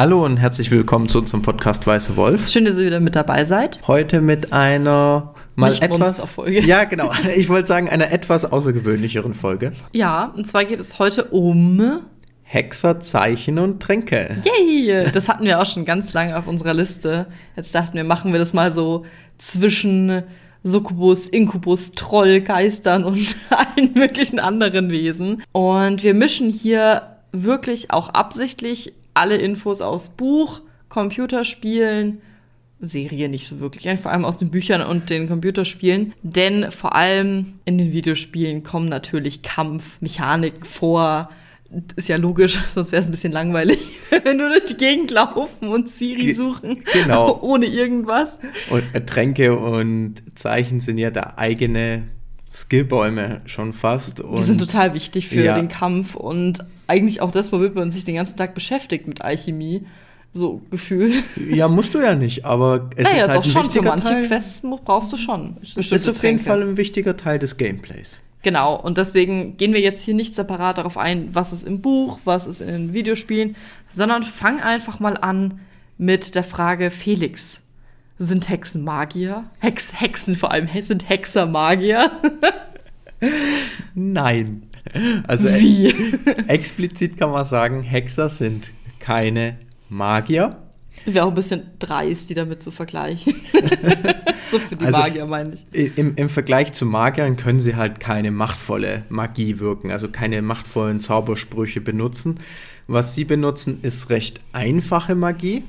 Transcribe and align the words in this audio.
Hallo 0.00 0.24
und 0.24 0.38
herzlich 0.38 0.70
willkommen 0.70 1.10
zu 1.10 1.18
unserem 1.18 1.42
Podcast 1.42 1.86
Weiße 1.86 2.16
Wolf. 2.16 2.48
Schön, 2.48 2.64
dass 2.64 2.78
ihr 2.78 2.86
wieder 2.86 3.00
mit 3.00 3.16
dabei 3.16 3.44
seid. 3.44 3.86
Heute 3.86 4.22
mit 4.22 4.50
einer 4.50 5.34
mal 5.56 5.68
Nicht 5.68 5.82
etwas. 5.82 6.38
Ja, 6.46 6.84
genau. 6.84 7.12
Ich 7.36 7.50
wollte 7.50 7.66
sagen 7.66 7.86
einer 7.90 8.10
etwas 8.10 8.46
außergewöhnlicheren 8.46 9.34
Folge. 9.34 9.72
Ja, 9.92 10.32
und 10.34 10.48
zwar 10.48 10.64
geht 10.64 10.80
es 10.80 10.98
heute 10.98 11.24
um. 11.24 12.00
Hexer, 12.44 12.98
Zeichen 13.00 13.58
und 13.58 13.82
Tränke. 13.82 14.38
Yay! 14.42 15.10
Das 15.12 15.28
hatten 15.28 15.44
wir 15.44 15.60
auch 15.60 15.66
schon 15.66 15.84
ganz 15.84 16.14
lange 16.14 16.34
auf 16.34 16.46
unserer 16.46 16.72
Liste. 16.72 17.26
Jetzt 17.54 17.74
dachten 17.74 17.94
wir, 17.94 18.04
machen 18.04 18.32
wir 18.32 18.38
das 18.38 18.54
mal 18.54 18.72
so 18.72 19.04
zwischen 19.36 20.22
Succubus, 20.62 21.28
Inkubus, 21.28 21.92
Troll, 21.92 22.40
Geistern 22.40 23.04
und 23.04 23.36
allen 23.50 23.92
möglichen 23.92 24.40
anderen 24.40 24.88
Wesen. 24.88 25.42
Und 25.52 26.02
wir 26.02 26.14
mischen 26.14 26.48
hier 26.48 27.02
wirklich 27.32 27.90
auch 27.90 28.08
absichtlich 28.08 28.94
alle 29.14 29.36
Infos 29.36 29.80
aus 29.80 30.16
Buch, 30.16 30.60
Computerspielen, 30.88 32.20
Serie 32.80 33.28
nicht 33.28 33.46
so 33.46 33.60
wirklich, 33.60 34.00
vor 34.00 34.10
allem 34.10 34.24
aus 34.24 34.38
den 34.38 34.50
Büchern 34.50 34.82
und 34.82 35.10
den 35.10 35.28
Computerspielen. 35.28 36.14
Denn 36.22 36.70
vor 36.70 36.94
allem 36.94 37.60
in 37.64 37.78
den 37.78 37.92
Videospielen 37.92 38.62
kommen 38.62 38.88
natürlich 38.88 39.42
Kampfmechaniken 39.42 40.64
vor. 40.64 41.30
Ist 41.96 42.08
ja 42.08 42.16
logisch, 42.16 42.58
sonst 42.68 42.90
wäre 42.92 43.00
es 43.00 43.06
ein 43.06 43.12
bisschen 43.12 43.32
langweilig, 43.32 43.78
wenn 44.24 44.38
wir 44.38 44.48
durch 44.48 44.64
die 44.64 44.76
Gegend 44.76 45.10
laufen 45.10 45.68
und 45.68 45.88
Siri 45.88 46.32
suchen. 46.34 46.82
genau. 46.92 47.38
Ohne 47.42 47.66
irgendwas. 47.66 48.38
Und 48.70 48.82
äh, 48.92 49.04
Tränke 49.04 49.56
und 49.56 50.22
Zeichen 50.34 50.80
sind 50.80 50.98
ja 50.98 51.10
da 51.10 51.34
eigene 51.36 52.04
Skillbäume 52.50 53.40
schon 53.46 53.72
fast. 53.72 54.22
Die 54.38 54.42
sind 54.42 54.58
total 54.58 54.94
wichtig 54.94 55.28
für 55.28 55.42
Ja. 55.42 55.54
den 55.54 55.68
Kampf 55.68 56.14
und 56.16 56.64
eigentlich 56.86 57.20
auch 57.22 57.30
das, 57.30 57.52
womit 57.52 57.74
man 57.74 57.92
sich 57.92 58.04
den 58.04 58.16
ganzen 58.16 58.36
Tag 58.36 58.54
beschäftigt 58.54 59.06
mit 59.06 59.22
Alchemie. 59.22 59.86
So 60.32 60.60
gefühlt. 60.70 61.24
ja, 61.50 61.66
musst 61.68 61.92
du 61.94 61.98
ja 62.00 62.14
nicht, 62.14 62.44
aber 62.44 62.90
es 62.96 63.04
naja, 63.04 63.16
ist 63.24 63.28
halt 63.28 63.38
doch 63.38 63.44
ein 63.44 63.50
schon. 63.50 63.62
Für 63.62 63.66
wichtiger 63.68 63.90
manche 63.90 64.08
Teil. 64.08 64.26
Quests 64.28 64.62
brauchst 64.84 65.12
du 65.12 65.16
schon. 65.16 65.56
Es 65.60 65.70
ist 65.70 65.74
bestimmte 65.74 66.10
auf 66.10 66.22
jeden 66.22 66.36
Tränke. 66.38 66.44
Fall 66.44 66.62
ein 66.62 66.76
wichtiger 66.76 67.16
Teil 67.16 67.38
des 67.40 67.56
Gameplays. 67.56 68.20
Genau, 68.42 68.74
und 68.76 68.96
deswegen 68.96 69.56
gehen 69.56 69.72
wir 69.74 69.80
jetzt 69.80 70.02
hier 70.04 70.14
nicht 70.14 70.34
separat 70.34 70.78
darauf 70.78 70.96
ein, 70.96 71.28
was 71.34 71.52
ist 71.52 71.64
im 71.66 71.80
Buch, 71.82 72.20
was 72.24 72.46
ist 72.46 72.60
in 72.60 72.68
den 72.68 72.92
Videospielen, 72.94 73.54
sondern 73.88 74.22
fang 74.22 74.60
einfach 74.60 74.98
mal 75.00 75.16
an 75.16 75.60
mit 75.98 76.34
der 76.34 76.44
Frage 76.44 76.90
Felix. 76.90 77.62
Sind 78.22 78.50
Hexen 78.50 78.84
Magier? 78.84 79.44
Hex, 79.60 79.98
Hexen 79.98 80.36
vor 80.36 80.52
allem, 80.52 80.68
sind 80.82 81.08
Hexer 81.08 81.46
Magier? 81.46 82.10
Nein. 83.94 84.64
Also 85.26 85.48
Wie? 85.48 85.94
explizit 86.46 87.16
kann 87.16 87.30
man 87.30 87.46
sagen, 87.46 87.82
Hexer 87.82 88.28
sind 88.28 88.72
keine 88.98 89.56
Magier. 89.88 90.58
Wäre 91.06 91.24
auch 91.24 91.30
ein 91.30 91.34
bisschen 91.34 91.62
dreist, 91.78 92.28
die 92.28 92.34
damit 92.34 92.62
zu 92.62 92.70
vergleichen. 92.70 93.36
so 94.50 94.58
für 94.58 94.76
die 94.76 94.84
Also- 94.84 94.98
Magier, 94.98 95.24
meine 95.24 95.54
ich. 95.72 95.96
Im, 95.96 96.14
Im 96.16 96.28
Vergleich 96.28 96.72
zu 96.74 96.84
Magiern 96.84 97.38
können 97.38 97.58
sie 97.58 97.74
halt 97.76 98.00
keine 98.00 98.30
machtvolle 98.30 99.04
Magie 99.08 99.60
wirken, 99.60 99.90
also 99.90 100.08
keine 100.10 100.42
machtvollen 100.42 101.00
Zaubersprüche 101.00 101.80
benutzen. 101.80 102.38
Was 102.86 103.14
sie 103.14 103.24
benutzen, 103.24 103.78
ist 103.80 104.10
recht 104.10 104.42
einfache 104.52 105.14
Magie. 105.14 105.62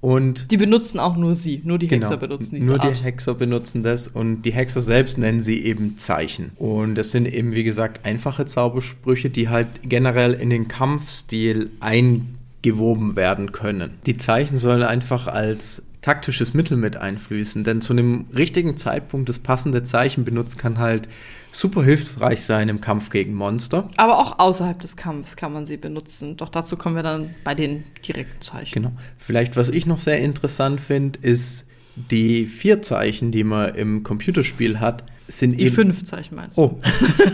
Und 0.00 0.50
Die 0.52 0.56
benutzen 0.56 1.00
auch 1.00 1.16
nur 1.16 1.34
sie, 1.34 1.60
nur 1.64 1.78
die 1.78 1.88
Hexer 1.88 2.10
Genau. 2.10 2.20
benutzen 2.20 2.54
diese 2.54 2.66
Nur 2.68 2.78
die 2.78 2.86
Art. 2.88 3.02
Hexer 3.02 3.34
benutzen 3.34 3.82
das 3.82 4.06
und 4.06 4.42
die 4.42 4.52
Hexer 4.52 4.80
selbst 4.80 5.18
nennen 5.18 5.40
sie 5.40 5.64
eben 5.64 5.98
Zeichen. 5.98 6.52
Und 6.56 6.94
das 6.94 7.10
sind 7.10 7.26
eben, 7.26 7.54
wie 7.56 7.64
gesagt, 7.64 8.06
einfache 8.06 8.46
Zaubersprüche, 8.46 9.28
die 9.28 9.48
halt 9.48 9.66
generell 9.82 10.34
in 10.34 10.50
den 10.50 10.68
Kampfstil 10.68 11.70
eingewoben 11.80 13.16
werden 13.16 13.50
können. 13.52 13.90
Die 14.06 14.16
Zeichen 14.16 14.56
sollen 14.56 14.82
einfach 14.82 15.26
als 15.26 15.87
taktisches 16.08 16.54
Mittel 16.54 16.78
mit 16.78 16.96
einfließen, 16.96 17.64
denn 17.64 17.82
zu 17.82 17.92
einem 17.92 18.24
richtigen 18.34 18.78
Zeitpunkt 18.78 19.28
das 19.28 19.38
passende 19.38 19.82
Zeichen 19.82 20.24
benutzt 20.24 20.56
kann 20.56 20.78
halt 20.78 21.06
super 21.52 21.84
hilfreich 21.84 22.44
sein 22.44 22.70
im 22.70 22.80
Kampf 22.80 23.10
gegen 23.10 23.34
Monster. 23.34 23.90
Aber 23.98 24.16
auch 24.16 24.38
außerhalb 24.38 24.80
des 24.80 24.96
Kampfs 24.96 25.36
kann 25.36 25.52
man 25.52 25.66
sie 25.66 25.76
benutzen. 25.76 26.38
Doch 26.38 26.48
dazu 26.48 26.78
kommen 26.78 26.96
wir 26.96 27.02
dann 27.02 27.34
bei 27.44 27.54
den 27.54 27.84
direkten 28.06 28.40
Zeichen. 28.40 28.72
Genau. 28.72 28.92
Vielleicht, 29.18 29.58
was 29.58 29.68
ich 29.68 29.84
noch 29.84 29.98
sehr 29.98 30.18
interessant 30.20 30.80
finde, 30.80 31.18
ist 31.20 31.68
die 31.94 32.46
vier 32.46 32.80
Zeichen, 32.80 33.30
die 33.30 33.44
man 33.44 33.74
im 33.74 34.02
Computerspiel 34.02 34.80
hat, 34.80 35.04
sind 35.26 35.60
Die 35.60 35.66
eben 35.66 35.74
fünf 35.74 36.04
Zeichen 36.04 36.36
meinst 36.36 36.56
du? 36.56 36.62
Oh, 36.62 36.80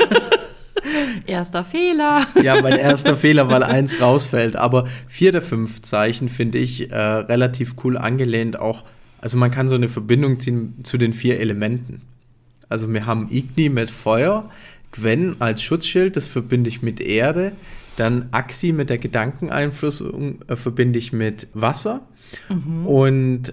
Erster 1.27 1.65
Fehler. 1.65 2.27
ja, 2.43 2.61
mein 2.61 2.79
erster 2.79 3.17
Fehler, 3.17 3.49
weil 3.49 3.63
eins 3.63 4.01
rausfällt. 4.01 4.57
Aber 4.57 4.87
vier 5.09 5.33
der 5.33 5.43
fünf 5.43 5.83
Zeichen 5.83 6.29
finde 6.29 6.59
ich 6.59 6.91
äh, 6.91 6.97
relativ 6.97 7.75
cool 7.85 7.97
angelehnt. 7.97 8.59
Auch, 8.59 8.85
also 9.21 9.39
man 9.39 9.51
kann 9.51 9.69
so 9.69 9.75
eine 9.75 9.89
Verbindung 9.89 10.41
ziehen 10.41 10.75
zu 10.83 10.99
den 10.99 11.13
vier 11.13 11.41
Elementen. 11.41 12.03
Also 12.69 12.93
wir 12.93 13.07
haben 13.07 13.29
Igni 13.31 13.69
mit 13.69 13.91
Feuer, 13.91 14.51
Gwen 14.93 15.37
als 15.41 15.63
Schutzschild, 15.63 16.17
das 16.17 16.27
verbinde 16.27 16.69
ich 16.69 16.83
mit 16.83 17.01
Erde. 17.01 17.53
Dann 17.97 18.29
Axi 18.33 18.73
mit 18.73 18.91
der 18.91 18.99
Gedankeneinflussung 18.99 20.41
äh, 20.49 20.57
verbinde 20.57 20.99
ich 20.99 21.13
mit 21.13 21.49
Wasser. 21.55 22.01
Und 22.85 23.53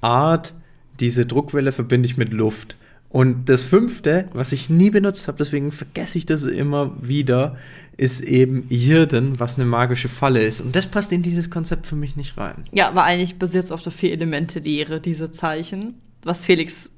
Art, 0.00 0.54
diese 1.00 1.26
Druckwelle 1.26 1.72
verbinde 1.72 2.06
ich 2.06 2.16
mit 2.16 2.32
Luft. 2.32 2.76
Und 3.08 3.48
das 3.48 3.62
fünfte, 3.62 4.28
was 4.32 4.52
ich 4.52 4.68
nie 4.68 4.90
benutzt 4.90 5.28
habe, 5.28 5.38
deswegen 5.38 5.72
vergesse 5.72 6.18
ich 6.18 6.26
das 6.26 6.44
immer 6.44 6.92
wieder, 7.00 7.56
ist 7.96 8.20
eben 8.20 8.66
Hirden, 8.68 9.38
was 9.38 9.56
eine 9.56 9.64
magische 9.64 10.08
Falle 10.08 10.44
ist. 10.44 10.60
Und 10.60 10.76
das 10.76 10.86
passt 10.86 11.12
in 11.12 11.22
dieses 11.22 11.50
Konzept 11.50 11.86
für 11.86 11.96
mich 11.96 12.16
nicht 12.16 12.36
rein. 12.36 12.64
Ja, 12.72 12.94
war 12.94 13.04
eigentlich 13.04 13.38
basiert 13.38 13.72
auf 13.72 13.80
der 13.80 13.92
Vier-Elemente-Lehre, 13.92 15.00
diese 15.00 15.32
Zeichen. 15.32 15.94
Was 16.22 16.44
Felix 16.44 16.90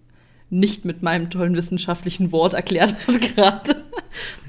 nicht 0.51 0.85
mit 0.85 1.03
meinem 1.03 1.31
tollen 1.31 1.55
wissenschaftlichen 1.55 2.33
Wort 2.33 2.55
erklärt 2.55 2.95
hat 3.07 3.21
gerade. 3.35 3.85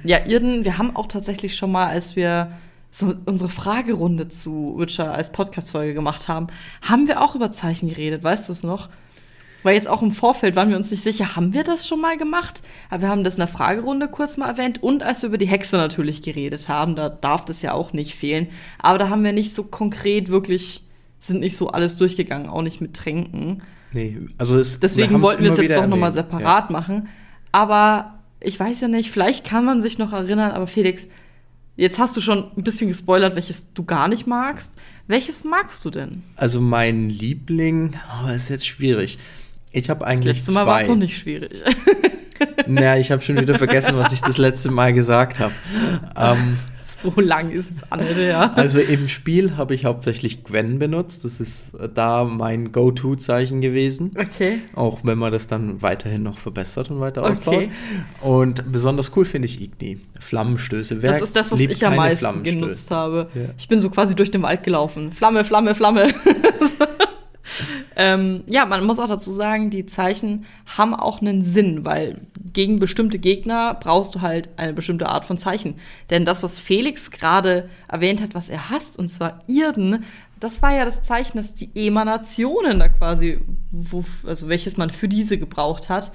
Ja, 0.03 0.26
Irden, 0.26 0.64
wir 0.64 0.78
haben 0.78 0.96
auch 0.96 1.08
tatsächlich 1.08 1.56
schon 1.56 1.72
mal, 1.72 1.88
als 1.88 2.16
wir 2.16 2.53
so 2.91 3.14
unsere 3.26 3.50
Fragerunde 3.50 4.30
zu 4.30 4.76
Witcher 4.78 5.14
als 5.14 5.31
Podcast-Folge 5.31 5.94
gemacht 5.94 6.28
haben, 6.28 6.47
haben 6.81 7.08
wir 7.08 7.22
auch 7.22 7.36
über 7.36 7.52
Zeichen 7.52 7.90
geredet, 7.90 8.24
weißt 8.24 8.50
du 8.50 8.53
es 8.53 8.64
noch? 8.64 8.90
Weil 9.64 9.75
jetzt 9.75 9.88
auch 9.88 10.02
im 10.02 10.12
Vorfeld 10.12 10.56
waren 10.56 10.70
wir 10.70 10.78
uns 10.78 10.90
nicht 10.92 11.03
sicher, 11.03 11.36
haben 11.36 11.53
wir 11.53 11.64
das 11.64 11.88
schon 11.88 12.00
mal 12.00 12.18
gemacht? 12.18 12.62
Aber 12.90 13.03
wir 13.03 13.09
haben 13.09 13.24
das 13.24 13.36
in 13.36 13.40
der 13.40 13.47
Fragerunde 13.47 14.08
kurz 14.08 14.38
mal 14.38 14.47
erwähnt 14.47 14.81
und 14.81 15.03
als 15.03 15.22
wir 15.22 15.28
über 15.28 15.38
die 15.38 15.47
Hexe 15.47 15.78
natürlich 15.78 16.22
geredet 16.22 16.70
haben, 16.70 16.96
da 16.96 17.09
darf 17.09 17.46
das 17.46 17.62
ja 17.62 17.74
auch 17.74 17.92
nicht 17.92 18.16
fehlen. 18.16 18.47
Aber 18.80 18.97
da 18.97 19.09
haben 19.09 19.24
wir 19.24 19.34
nicht 19.34 19.53
so 19.53 19.64
konkret 19.64 20.30
wirklich, 20.30 20.86
sind 21.20 21.42
nicht 21.42 21.58
so 21.58 21.70
alles 21.70 21.97
durchgegangen, 21.97 22.50
auch 22.50 22.62
nicht 22.62 22.80
mit 22.80 22.96
Tränken. 22.96 23.64
Nee, 23.94 24.18
also 24.38 24.56
es, 24.56 24.74
wir 24.74 24.80
Deswegen 24.81 25.14
haben's 25.14 25.25
wollten 25.25 25.44
wir 25.44 25.52
es 25.52 25.58
jetzt 25.58 25.76
doch 25.76 25.88
nochmal 25.88 26.12
separat 26.12 26.70
machen. 26.70 27.09
Aber 27.52 28.20
ich 28.40 28.59
weiß 28.59 28.81
ja 28.81 28.88
nicht, 28.88 29.12
vielleicht 29.12 29.46
kann 29.46 29.66
man 29.66 29.81
sich 29.81 29.97
noch 29.97 30.14
erinnern, 30.14 30.52
aber 30.52 30.68
Felix, 30.68 31.08
jetzt 31.76 32.00
hast 32.00 32.16
du 32.16 32.22
schon 32.22 32.52
ein 32.56 32.64
bisschen 32.64 32.88
gespoilert, 32.88 33.35
welches 33.35 33.73
du 33.73 33.84
gar 33.84 34.08
nicht 34.08 34.28
magst. 34.28 34.76
Welches 35.08 35.44
magst 35.44 35.84
du 35.85 35.90
denn? 35.90 36.23
Also 36.35 36.61
mein 36.61 37.09
Liebling, 37.09 37.96
oh, 38.23 38.29
ist 38.29 38.50
jetzt 38.50 38.67
schwierig. 38.67 39.17
Ich 39.72 39.90
habe 39.90 40.02
Das 40.02 40.10
eigentlich 40.10 40.38
letzte 40.38 40.52
Mal 40.54 40.66
war 40.66 40.82
es 40.82 40.88
noch 40.88 40.96
nicht 40.96 41.18
schwierig. 41.18 41.64
Naja, 42.68 42.96
ich 42.98 43.12
habe 43.12 43.22
schon 43.22 43.36
wieder 43.38 43.58
vergessen, 43.58 43.98
was 43.98 44.14
ich 44.14 44.22
das 44.22 44.38
letzte 44.38 44.72
Mal 44.72 44.94
gesagt 44.94 45.42
habe. 45.42 45.52
Ähm, 46.16 46.58
so 46.84 47.20
lang 47.20 47.52
ist 47.52 47.72
es 47.72 47.92
andere, 47.92 48.28
ja. 48.30 48.52
Also 48.54 48.80
im 48.80 49.10
Spiel 49.10 49.58
habe 49.58 49.76
ich 49.76 49.84
hauptsächlich 49.86 50.44
Gwen 50.46 50.80
benutzt. 50.80 51.26
Das 51.26 51.42
ist 51.42 51.74
äh, 51.74 51.90
da 51.94 52.24
mein 52.24 52.72
Go-To-Zeichen 52.72 53.60
gewesen. 53.60 54.12
Okay. 54.18 54.60
Auch 54.74 55.00
wenn 55.04 55.18
man 55.18 55.34
das 55.34 55.48
dann 55.48 55.82
weiterhin 55.82 56.24
noch 56.24 56.38
verbessert 56.38 56.90
und 56.92 57.00
weiter 57.02 57.24
Okay. 57.24 57.32
ausbaut. 57.32 57.68
Und 58.22 58.72
besonders 58.72 59.12
cool 59.18 59.26
finde 59.26 59.48
ich 59.48 59.62
Igni. 59.62 60.00
Flammenstöße. 60.22 61.02
Wer 61.02 61.12
Das 61.12 61.22
ist 61.22 61.36
das, 61.36 61.52
was 61.52 61.60
ich 61.60 61.86
am 61.86 61.96
meisten 61.98 62.44
genutzt 62.44 62.90
habe. 62.92 63.30
Ja. 63.36 63.42
Ich 63.58 63.68
bin 63.68 63.82
so 63.82 63.90
quasi 63.90 64.16
durch 64.16 64.32
den 64.32 64.44
Wald 64.44 64.64
gelaufen. 64.64 65.12
Flamme, 65.12 65.44
Flamme, 65.44 65.76
Flamme. 65.76 66.08
ähm, 68.01 68.46
ja, 68.47 68.66
man 68.66 68.85
muss 68.85 68.97
auch 68.97 69.09
dazu 69.09 69.29
sagen, 69.29 69.72
die 69.72 69.85
Zeichen 69.85 70.46
haben 70.78 70.96
auch 70.96 71.19
einen 71.19 71.43
Sinn, 71.43 71.84
weil 71.84 72.22
gegen 72.53 72.79
bestimmte 72.79 73.19
Gegner 73.19 73.73
brauchst 73.73 74.16
du 74.16 74.22
halt 74.22 74.47
eine 74.55 74.72
bestimmte 74.72 75.09
Art 75.09 75.25
von 75.25 75.37
Zeichen. 75.37 75.75
Denn 76.09 76.23
das, 76.23 76.41
was 76.41 76.59
Felix 76.59 77.11
gerade 77.11 77.69
erwähnt 77.90 78.22
hat, 78.22 78.35
was 78.35 78.47
er 78.47 78.69
hasst, 78.69 78.97
und 78.97 79.09
zwar 79.09 79.43
Irden, 79.47 80.05
das 80.40 80.61
war 80.61 80.73
ja 80.73 80.85
das 80.85 81.01
Zeichen, 81.01 81.35
dass 81.35 81.55
die 81.55 81.72
Emanationen 81.75 82.79
da 82.79 82.87
quasi, 82.87 83.41
wo, 83.69 84.05
also 84.25 84.47
welches 84.47 84.78
man 84.78 84.91
für 84.91 85.09
diese 85.09 85.37
gebraucht 85.37 85.90
hat. 85.90 86.13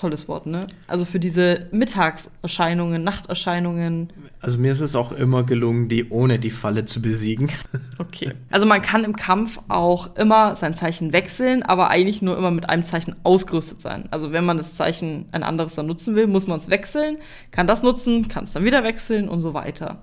Tolles 0.00 0.28
Wort, 0.28 0.46
ne? 0.46 0.66
Also 0.86 1.04
für 1.04 1.20
diese 1.20 1.66
Mittagserscheinungen, 1.72 3.04
Nachterscheinungen. 3.04 4.10
Also 4.40 4.58
mir 4.58 4.72
ist 4.72 4.80
es 4.80 4.96
auch 4.96 5.12
immer 5.12 5.42
gelungen, 5.44 5.90
die 5.90 6.08
ohne 6.08 6.38
die 6.38 6.50
Falle 6.50 6.86
zu 6.86 7.02
besiegen. 7.02 7.50
Okay. 7.98 8.32
Also 8.50 8.64
man 8.64 8.80
kann 8.80 9.04
im 9.04 9.14
Kampf 9.14 9.60
auch 9.68 10.16
immer 10.16 10.56
sein 10.56 10.74
Zeichen 10.74 11.12
wechseln, 11.12 11.62
aber 11.62 11.90
eigentlich 11.90 12.22
nur 12.22 12.38
immer 12.38 12.50
mit 12.50 12.66
einem 12.70 12.82
Zeichen 12.82 13.14
ausgerüstet 13.24 13.82
sein. 13.82 14.08
Also 14.10 14.32
wenn 14.32 14.46
man 14.46 14.56
das 14.56 14.74
Zeichen 14.74 15.28
ein 15.32 15.42
anderes 15.42 15.74
dann 15.74 15.86
nutzen 15.86 16.14
will, 16.14 16.26
muss 16.26 16.46
man 16.46 16.56
es 16.56 16.70
wechseln, 16.70 17.18
kann 17.50 17.66
das 17.66 17.82
nutzen, 17.82 18.28
kann 18.28 18.44
es 18.44 18.52
dann 18.54 18.64
wieder 18.64 18.84
wechseln 18.84 19.28
und 19.28 19.40
so 19.40 19.52
weiter. 19.52 20.00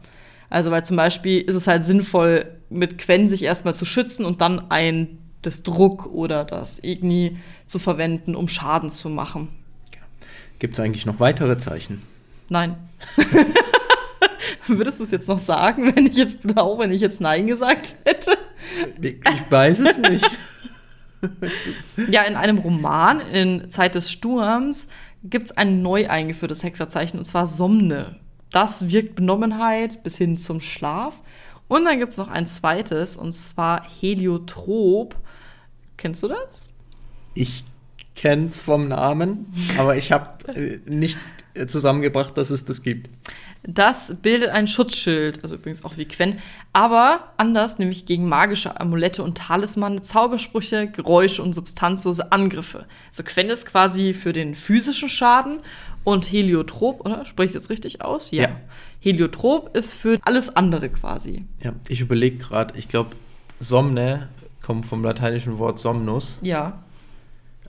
Also 0.52 0.70
weil 0.70 0.86
zum 0.86 0.96
Beispiel 0.96 1.42
ist 1.42 1.56
es 1.56 1.66
halt 1.66 1.86
sinnvoll, 1.86 2.46
mit 2.70 3.00
Quen 3.00 3.28
sich 3.28 3.42
erstmal 3.42 3.74
zu 3.74 3.84
schützen 3.84 4.26
und 4.26 4.42
dann 4.42 4.70
ein 4.70 5.18
das 5.42 5.64
Druck 5.64 6.06
oder 6.06 6.46
das 6.46 6.84
Igni 6.84 7.38
zu 7.66 7.80
verwenden, 7.80 8.36
um 8.36 8.48
Schaden 8.48 8.92
zu 8.92 9.10
machen. 9.10 9.50
Gibt 10.60 10.74
es 10.74 10.80
eigentlich 10.80 11.06
noch 11.06 11.20
weitere 11.20 11.58
Zeichen? 11.58 12.02
Nein. 12.50 12.76
Würdest 14.68 15.00
du 15.00 15.04
es 15.04 15.12
jetzt 15.12 15.28
noch 15.28 15.40
sagen, 15.40 15.96
wenn 15.96 16.08
ich 16.08 16.18
jetzt 16.18 16.42
blau, 16.42 16.80
wenn 16.80 16.92
ich 16.92 17.02
jetzt 17.02 17.22
Nein 17.22 17.48
gesagt 17.48 17.96
hätte? 18.04 18.38
Ich 19.02 19.52
weiß 19.52 19.80
es 19.80 19.98
nicht. 19.98 20.30
ja, 22.10 22.24
in 22.24 22.36
einem 22.36 22.58
Roman 22.60 23.20
in 23.20 23.70
Zeit 23.70 23.96
des 23.96 24.12
Sturms 24.12 24.88
gibt 25.24 25.48
es 25.48 25.58
ein 25.58 25.82
neu 25.82 26.10
eingeführtes 26.10 26.64
Hexerzeichen 26.64 27.20
und 27.20 27.26
zwar 27.26 27.48
Somne. 27.48 28.18
Das 28.52 28.90
wirkt 28.90 29.16
Benommenheit 29.16 30.04
bis 30.04 30.18
hin 30.18 30.38
zum 30.38 30.62
Schlaf. 30.62 31.20
Und 31.68 31.84
dann 31.84 32.00
gibt 32.00 32.14
es 32.14 32.18
noch 32.18 32.30
ein 32.30 32.48
zweites 32.48 33.18
und 33.18 33.34
zwar 33.34 33.84
Heliotrop. 33.84 35.16
Kennst 35.98 36.24
du 36.24 36.30
das? 36.30 36.70
Ich 37.34 37.66
kenn's 38.18 38.60
vom 38.60 38.90
Namen, 38.90 39.54
aber 39.78 39.96
ich 39.96 40.12
habe 40.12 40.54
äh, 40.54 40.80
nicht 40.86 41.18
zusammengebracht, 41.68 42.38
dass 42.38 42.50
es 42.50 42.66
das 42.66 42.84
gibt. 42.84 43.10
Das 43.64 44.18
bildet 44.22 44.50
ein 44.50 44.68
Schutzschild, 44.68 45.44
also 45.44 45.56
übrigens 45.56 45.84
auch 45.84 45.98
wie 45.98 46.06
Quen, 46.06 46.40
aber 46.74 47.32
anders, 47.38 47.80
nämlich 47.80 48.06
gegen 48.06 48.30
magische 48.30 48.80
Amulette 48.80 49.24
und 49.24 49.38
Talismane, 49.38 50.02
Zaubersprüche, 50.02 50.88
Geräusche 50.88 51.42
und 51.42 51.54
substanzlose 51.54 52.32
Angriffe. 52.32 52.86
Also 53.10 53.24
Quen 53.24 53.50
ist 53.50 53.66
quasi 53.66 54.14
für 54.14 54.34
den 54.34 54.56
physischen 54.56 55.10
Schaden 55.10 55.60
und 56.04 56.32
Heliotrop, 56.32 57.06
oder? 57.06 57.26
Spreche 57.26 57.50
ich 57.50 57.54
jetzt 57.56 57.70
richtig 57.70 58.02
aus? 58.02 58.32
Ja. 58.32 58.50
Heliotrop 59.02 59.76
ist 59.76 59.94
für 59.94 60.18
alles 60.22 60.56
andere 60.56 60.90
quasi. 60.90 61.46
Ja, 61.64 61.74
ich 61.88 62.02
überlege 62.02 62.38
gerade, 62.38 62.78
ich 62.78 62.88
glaube, 62.88 63.12
Somne 63.60 64.30
kommt 64.62 64.86
vom 64.86 65.04
lateinischen 65.04 65.58
Wort 65.58 65.80
somnus. 65.80 66.40
Ja. 66.42 66.84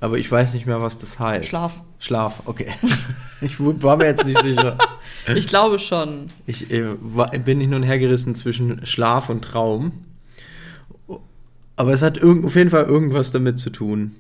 Aber 0.00 0.18
ich 0.18 0.30
weiß 0.30 0.54
nicht 0.54 0.66
mehr, 0.66 0.80
was 0.80 0.98
das 0.98 1.18
heißt. 1.18 1.48
Schlaf. 1.48 1.82
Schlaf, 1.98 2.42
okay. 2.44 2.72
ich 3.40 3.58
war 3.58 3.96
mir 3.96 4.06
jetzt 4.06 4.24
nicht 4.24 4.42
sicher. 4.42 4.76
Ich 5.34 5.46
glaube 5.46 5.78
schon. 5.78 6.30
Ich 6.46 6.70
äh, 6.70 6.94
war, 7.00 7.30
bin 7.32 7.60
hin 7.60 7.74
und 7.74 7.82
her 7.82 7.98
gerissen 7.98 8.34
zwischen 8.34 8.86
Schlaf 8.86 9.28
und 9.28 9.42
Traum. 9.42 9.92
Aber 11.76 11.92
es 11.92 12.00
hat 12.00 12.22
auf 12.22 12.56
jeden 12.56 12.70
Fall 12.70 12.84
irgendwas 12.84 13.30
damit 13.30 13.58
zu 13.58 13.68
tun. 13.68 14.14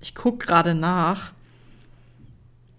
Ich 0.00 0.14
gucke 0.14 0.46
gerade 0.46 0.74
nach. 0.74 1.32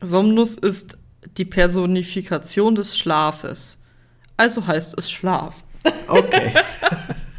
Somnus 0.02 0.58
ist 0.58 0.98
die 1.38 1.46
Personifikation 1.46 2.74
des 2.74 2.98
Schlafes. 2.98 3.80
Also 4.38 4.66
heißt 4.66 4.98
es 4.98 5.12
Schlaf. 5.12 5.64
Okay. 6.08 6.54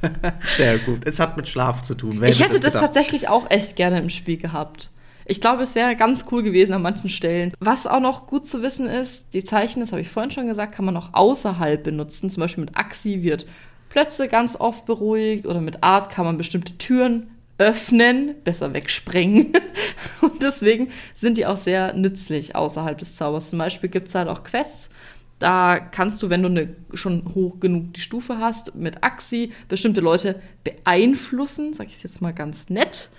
Sehr 0.57 0.79
gut. 0.79 1.01
Es 1.05 1.19
hat 1.19 1.37
mit 1.37 1.49
Schlaf 1.49 1.83
zu 1.83 1.97
tun. 1.97 2.21
Wer 2.21 2.29
ich 2.29 2.41
hätte 2.41 2.61
das, 2.61 2.75
das 2.75 2.83
tatsächlich 2.83 3.29
auch 3.29 3.51
echt 3.51 3.75
gerne 3.75 3.99
im 3.99 4.11
Spiel 4.11 4.37
gehabt. 4.37 4.91
Ich 5.31 5.43
glaube, 5.43 5.63
es 5.63 5.75
wäre 5.75 5.95
ganz 5.95 6.25
cool 6.33 6.43
gewesen 6.43 6.73
an 6.73 6.83
manchen 6.83 7.11
Stellen. 7.11 7.53
Was 7.61 7.87
auch 7.87 8.01
noch 8.01 8.27
gut 8.27 8.47
zu 8.47 8.63
wissen 8.63 8.87
ist, 8.87 9.35
die 9.35 9.45
Zeichen, 9.45 9.81
das 9.81 9.93
habe 9.93 10.01
ich 10.01 10.09
vorhin 10.09 10.31
schon 10.31 10.49
gesagt, 10.49 10.75
kann 10.75 10.87
man 10.87 10.97
auch 10.97 11.11
außerhalb 11.13 11.83
benutzen. 11.83 12.31
Zum 12.31 12.41
Beispiel 12.41 12.65
mit 12.65 12.77
Axi 12.77 13.23
wird 13.23 13.47
Plötze 13.91 14.29
ganz 14.29 14.57
oft 14.59 14.87
beruhigt 14.87 15.47
oder 15.47 15.61
mit 15.61 15.85
Art 15.85 16.11
kann 16.11 16.25
man 16.25 16.39
bestimmte 16.39 16.79
Türen 16.79 17.31
öffnen, 17.59 18.37
besser 18.43 18.73
wegsprengen. 18.73 19.53
Und 20.23 20.43
deswegen 20.43 20.89
sind 21.15 21.37
die 21.37 21.45
auch 21.45 21.57
sehr 21.59 21.93
nützlich 21.93 22.57
außerhalb 22.57 22.97
des 22.97 23.17
Zaubers. 23.17 23.51
Zum 23.51 23.59
Beispiel 23.59 23.91
gibt 23.91 24.09
es 24.09 24.15
halt 24.15 24.29
auch 24.29 24.45
Quests, 24.45 24.91
da 25.39 25.79
kannst 25.79 26.23
du, 26.23 26.31
wenn 26.31 26.43
du 26.43 26.49
eine, 26.49 26.75
schon 26.95 27.35
hoch 27.35 27.61
genug 27.61 27.95
die 27.95 28.01
Stufe 28.01 28.39
hast, 28.39 28.75
mit 28.75 29.05
Axi 29.05 29.53
bestimmte 29.69 30.01
Leute 30.01 30.41
beeinflussen, 30.65 31.75
sag 31.75 31.89
ich 31.89 31.95
es 31.95 32.03
jetzt 32.03 32.21
mal 32.21 32.33
ganz 32.33 32.71
nett, 32.71 33.11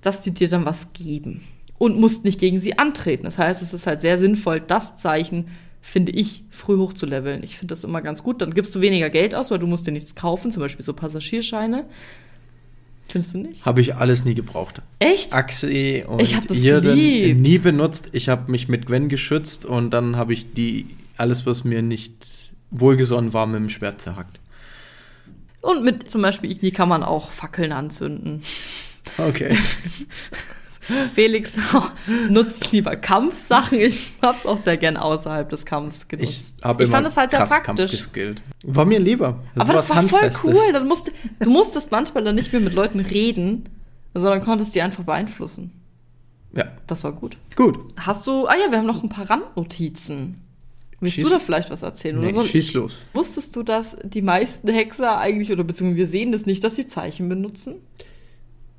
dass 0.00 0.22
die 0.22 0.32
dir 0.32 0.48
dann 0.48 0.64
was 0.64 0.92
geben. 0.92 1.44
Und 1.78 1.98
musst 2.00 2.24
nicht 2.24 2.40
gegen 2.40 2.60
sie 2.60 2.78
antreten. 2.78 3.24
Das 3.24 3.38
heißt, 3.38 3.62
es 3.62 3.72
ist 3.72 3.86
halt 3.86 4.00
sehr 4.00 4.18
sinnvoll, 4.18 4.60
das 4.60 4.98
Zeichen, 4.98 5.46
finde 5.80 6.12
ich, 6.12 6.44
früh 6.50 6.76
hochzuleveln. 6.76 7.42
Ich 7.44 7.56
finde 7.56 7.72
das 7.72 7.84
immer 7.84 8.02
ganz 8.02 8.22
gut. 8.22 8.42
Dann 8.42 8.52
gibst 8.52 8.74
du 8.74 8.80
weniger 8.80 9.10
Geld 9.10 9.34
aus, 9.34 9.50
weil 9.50 9.60
du 9.60 9.66
musst 9.66 9.86
dir 9.86 9.92
nichts 9.92 10.14
kaufen, 10.14 10.50
zum 10.50 10.60
Beispiel 10.60 10.84
so 10.84 10.92
Passagierscheine. 10.92 11.84
Findest 13.08 13.34
du 13.34 13.38
nicht? 13.38 13.64
Habe 13.64 13.80
ich 13.80 13.94
alles 13.94 14.24
nie 14.24 14.34
gebraucht. 14.34 14.82
Echt? 14.98 15.32
Axi 15.32 16.04
und 16.06 16.20
ich 16.20 16.36
das 16.46 16.60
geliebt. 16.60 17.40
nie 17.40 17.58
benutzt. 17.58 18.10
Ich 18.12 18.28
habe 18.28 18.50
mich 18.50 18.68
mit 18.68 18.86
Gwen 18.86 19.08
geschützt 19.08 19.64
und 19.64 19.90
dann 19.92 20.16
habe 20.16 20.34
ich 20.34 20.52
die 20.52 20.86
alles, 21.16 21.46
was 21.46 21.64
mir 21.64 21.80
nicht 21.80 22.26
wohlgesonnen 22.70 23.32
war, 23.32 23.46
mit 23.46 23.56
dem 23.56 23.68
Schwert 23.70 24.00
zerhackt. 24.00 24.40
Und 25.60 25.84
mit 25.84 26.10
zum 26.10 26.22
Beispiel 26.22 26.50
Igni 26.50 26.70
kann 26.70 26.88
man 26.88 27.02
auch 27.02 27.30
Fackeln 27.30 27.72
anzünden. 27.72 28.42
Okay. 29.16 29.56
Felix 31.12 31.58
nutzt 32.30 32.72
lieber 32.72 32.96
Kampfsachen. 32.96 33.80
Ich 33.80 34.12
hab's 34.22 34.46
auch 34.46 34.58
sehr 34.58 34.76
gern 34.76 34.96
außerhalb 34.96 35.48
des 35.48 35.66
Kampfs 35.66 36.08
genutzt. 36.08 36.62
Ich, 36.64 36.80
ich 36.80 36.88
fand 36.88 37.06
das 37.06 37.16
halt 37.16 37.30
sehr 37.30 37.46
praktisch. 37.46 37.92
Geskillt. 37.92 38.42
War 38.64 38.84
mir 38.84 38.98
lieber. 38.98 39.40
Das 39.54 39.62
Aber 39.62 39.72
das 39.74 39.90
war 39.90 40.02
voll 40.02 40.30
cool. 40.44 40.72
Dann 40.72 40.86
musste, 40.86 41.12
du 41.40 41.50
musstest 41.50 41.90
manchmal 41.90 42.24
dann 42.24 42.34
nicht 42.34 42.52
mehr 42.52 42.60
mit 42.60 42.74
Leuten 42.74 43.00
reden, 43.00 43.68
sondern 44.14 44.42
konntest 44.42 44.74
die 44.74 44.82
einfach 44.82 45.04
beeinflussen. 45.04 45.72
Ja. 46.52 46.64
Das 46.86 47.04
war 47.04 47.12
gut. 47.12 47.36
Gut. 47.56 47.78
Hast 47.98 48.26
du, 48.26 48.46
ah 48.46 48.54
ja, 48.54 48.70
wir 48.70 48.78
haben 48.78 48.86
noch 48.86 49.02
ein 49.02 49.08
paar 49.08 49.28
Randnotizen. 49.28 50.42
Willst 51.00 51.16
schieß, 51.16 51.24
du 51.24 51.30
da 51.30 51.38
vielleicht 51.38 51.70
was 51.70 51.82
erzählen? 51.82 52.18
Nee, 52.18 52.32
oder 52.32 52.42
so? 52.42 52.48
schieß 52.48 52.72
los. 52.74 53.04
Wusstest 53.12 53.54
du, 53.54 53.62
dass 53.62 53.98
die 54.02 54.22
meisten 54.22 54.68
Hexer 54.68 55.18
eigentlich, 55.18 55.52
oder 55.52 55.62
beziehungsweise 55.62 55.96
wir 55.98 56.06
sehen 56.08 56.32
das 56.32 56.46
nicht, 56.46 56.64
dass 56.64 56.74
sie 56.74 56.86
Zeichen 56.86 57.28
benutzen? 57.28 57.76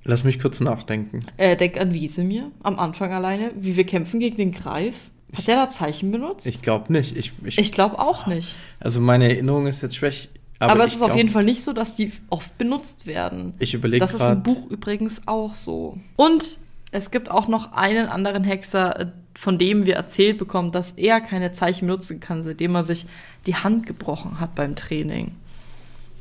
Lass 0.04 0.24
mich 0.24 0.40
kurz 0.40 0.60
nachdenken. 0.60 1.22
Äh, 1.38 1.58
denk 1.58 1.80
an 1.80 1.94
Wiesemir 1.94 2.52
am 2.64 2.80
Anfang 2.80 3.12
alleine, 3.12 3.52
wie 3.60 3.76
wir 3.76 3.86
kämpfen 3.86 4.20
gegen 4.20 4.38
den 4.38 4.52
Greif. 4.52 5.10
Hat 5.36 5.48
der 5.48 5.56
da 5.58 5.70
Zeichen 5.70 6.12
benutzt? 6.12 6.48
Ich 6.48 6.62
glaube 6.62 6.92
nicht. 6.92 7.16
Ich, 7.16 7.34
ich, 7.44 7.60
ich 7.60 7.72
glaube 7.72 8.00
auch 8.00 8.26
nicht. 8.26 8.56
Also 8.80 9.00
meine 9.00 9.30
Erinnerung 9.30 9.68
ist 9.68 9.82
jetzt 9.82 9.96
schwäch. 9.96 10.30
Aber, 10.58 10.74
aber 10.74 10.84
es 10.84 10.94
ist 10.94 10.98
glaub, 10.98 11.12
auf 11.12 11.18
jeden 11.18 11.30
Fall 11.30 11.44
nicht 11.44 11.64
so, 11.64 11.72
dass 11.72 11.96
die 11.96 12.12
oft 12.30 12.58
benutzt 12.58 13.06
werden. 13.06 13.54
Ich 13.60 13.74
überlege 13.74 14.00
Das 14.00 14.14
ist 14.14 14.22
im 14.22 14.44
Buch 14.44 14.70
übrigens 14.70 15.22
auch 15.28 15.54
so. 15.54 15.98
Und 16.16 16.58
es 16.92 17.12
gibt 17.12 17.30
auch 17.30 17.48
noch 17.48 17.74
einen 17.74 18.08
anderen 18.08 18.44
Hexer, 18.44 19.00
äh, 19.00 19.06
von 19.36 19.58
dem 19.58 19.86
wir 19.86 19.96
erzählt 19.96 20.38
bekommen, 20.38 20.72
dass 20.72 20.94
er 20.94 21.22
keine 21.22 21.52
Zeichen 21.52 21.88
benutzen 21.88 22.20
kann, 22.20 22.42
seitdem 22.42 22.76
er 22.76 22.84
sich 22.84 23.06
die 23.46 23.56
Hand 23.56 23.86
gebrochen 23.86 24.40
hat 24.40 24.56
beim 24.56 24.76
Training. 24.76 25.32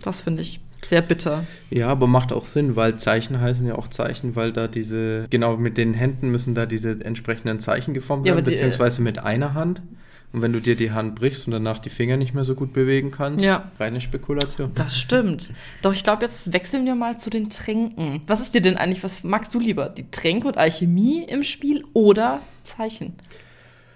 Das 0.02 0.20
finde 0.20 0.42
ich 0.42 0.61
sehr 0.82 1.02
bitter. 1.02 1.44
Ja, 1.70 1.88
aber 1.88 2.06
macht 2.06 2.32
auch 2.32 2.44
Sinn, 2.44 2.76
weil 2.76 2.97
Zeichen 2.97 3.40
heißen 3.40 3.66
ja 3.66 3.75
auch 3.75 3.88
Zeichen, 3.88 4.37
weil 4.37 4.52
da 4.52 4.68
diese, 4.68 5.26
genau 5.30 5.56
mit 5.56 5.76
den 5.76 5.94
Händen 5.94 6.30
müssen 6.30 6.54
da 6.54 6.66
diese 6.66 7.04
entsprechenden 7.04 7.61
Zeichen 7.61 7.94
geformt 7.94 8.25
werden, 8.25 8.38
ja, 8.38 8.42
die, 8.42 8.50
beziehungsweise 8.50 9.02
mit 9.02 9.18
einer 9.18 9.54
Hand. 9.54 9.82
Und 10.30 10.42
wenn 10.42 10.52
du 10.52 10.61
dir 10.61 10.76
die 10.76 10.90
Hand 10.90 11.14
brichst 11.14 11.47
und 11.47 11.52
danach 11.52 11.78
die 11.78 11.88
Finger 11.88 12.18
nicht 12.18 12.35
mehr 12.35 12.44
so 12.44 12.54
gut 12.54 12.75
bewegen 12.75 13.11
kannst, 13.11 13.42
ja. 13.42 13.70
reine 13.78 13.99
Spekulation. 14.00 14.73
Das 14.75 14.99
stimmt. 14.99 15.52
Doch 15.80 15.94
ich 15.94 16.04
glaube, 16.04 16.23
jetzt 16.23 16.52
wechseln 16.52 16.85
wir 16.85 16.94
mal 16.94 17.18
zu 17.18 17.30
den 17.30 17.49
Tränken. 17.49 18.20
Was 18.26 18.40
ist 18.40 18.54
dir 18.54 18.61
denn 18.61 18.76
eigentlich, 18.76 19.02
was 19.02 19.25
magst 19.25 19.54
du 19.54 19.58
lieber? 19.58 19.88
Die 19.88 20.11
Tränke 20.11 20.49
und 20.49 20.58
Alchemie 20.58 21.25
im 21.25 21.44
Spiel 21.44 21.85
oder 21.94 22.40
Zeichen? 22.62 23.14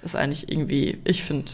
Das 0.00 0.14
ist 0.14 0.16
eigentlich 0.16 0.50
irgendwie, 0.50 0.98
ich 1.04 1.22
finde, 1.22 1.52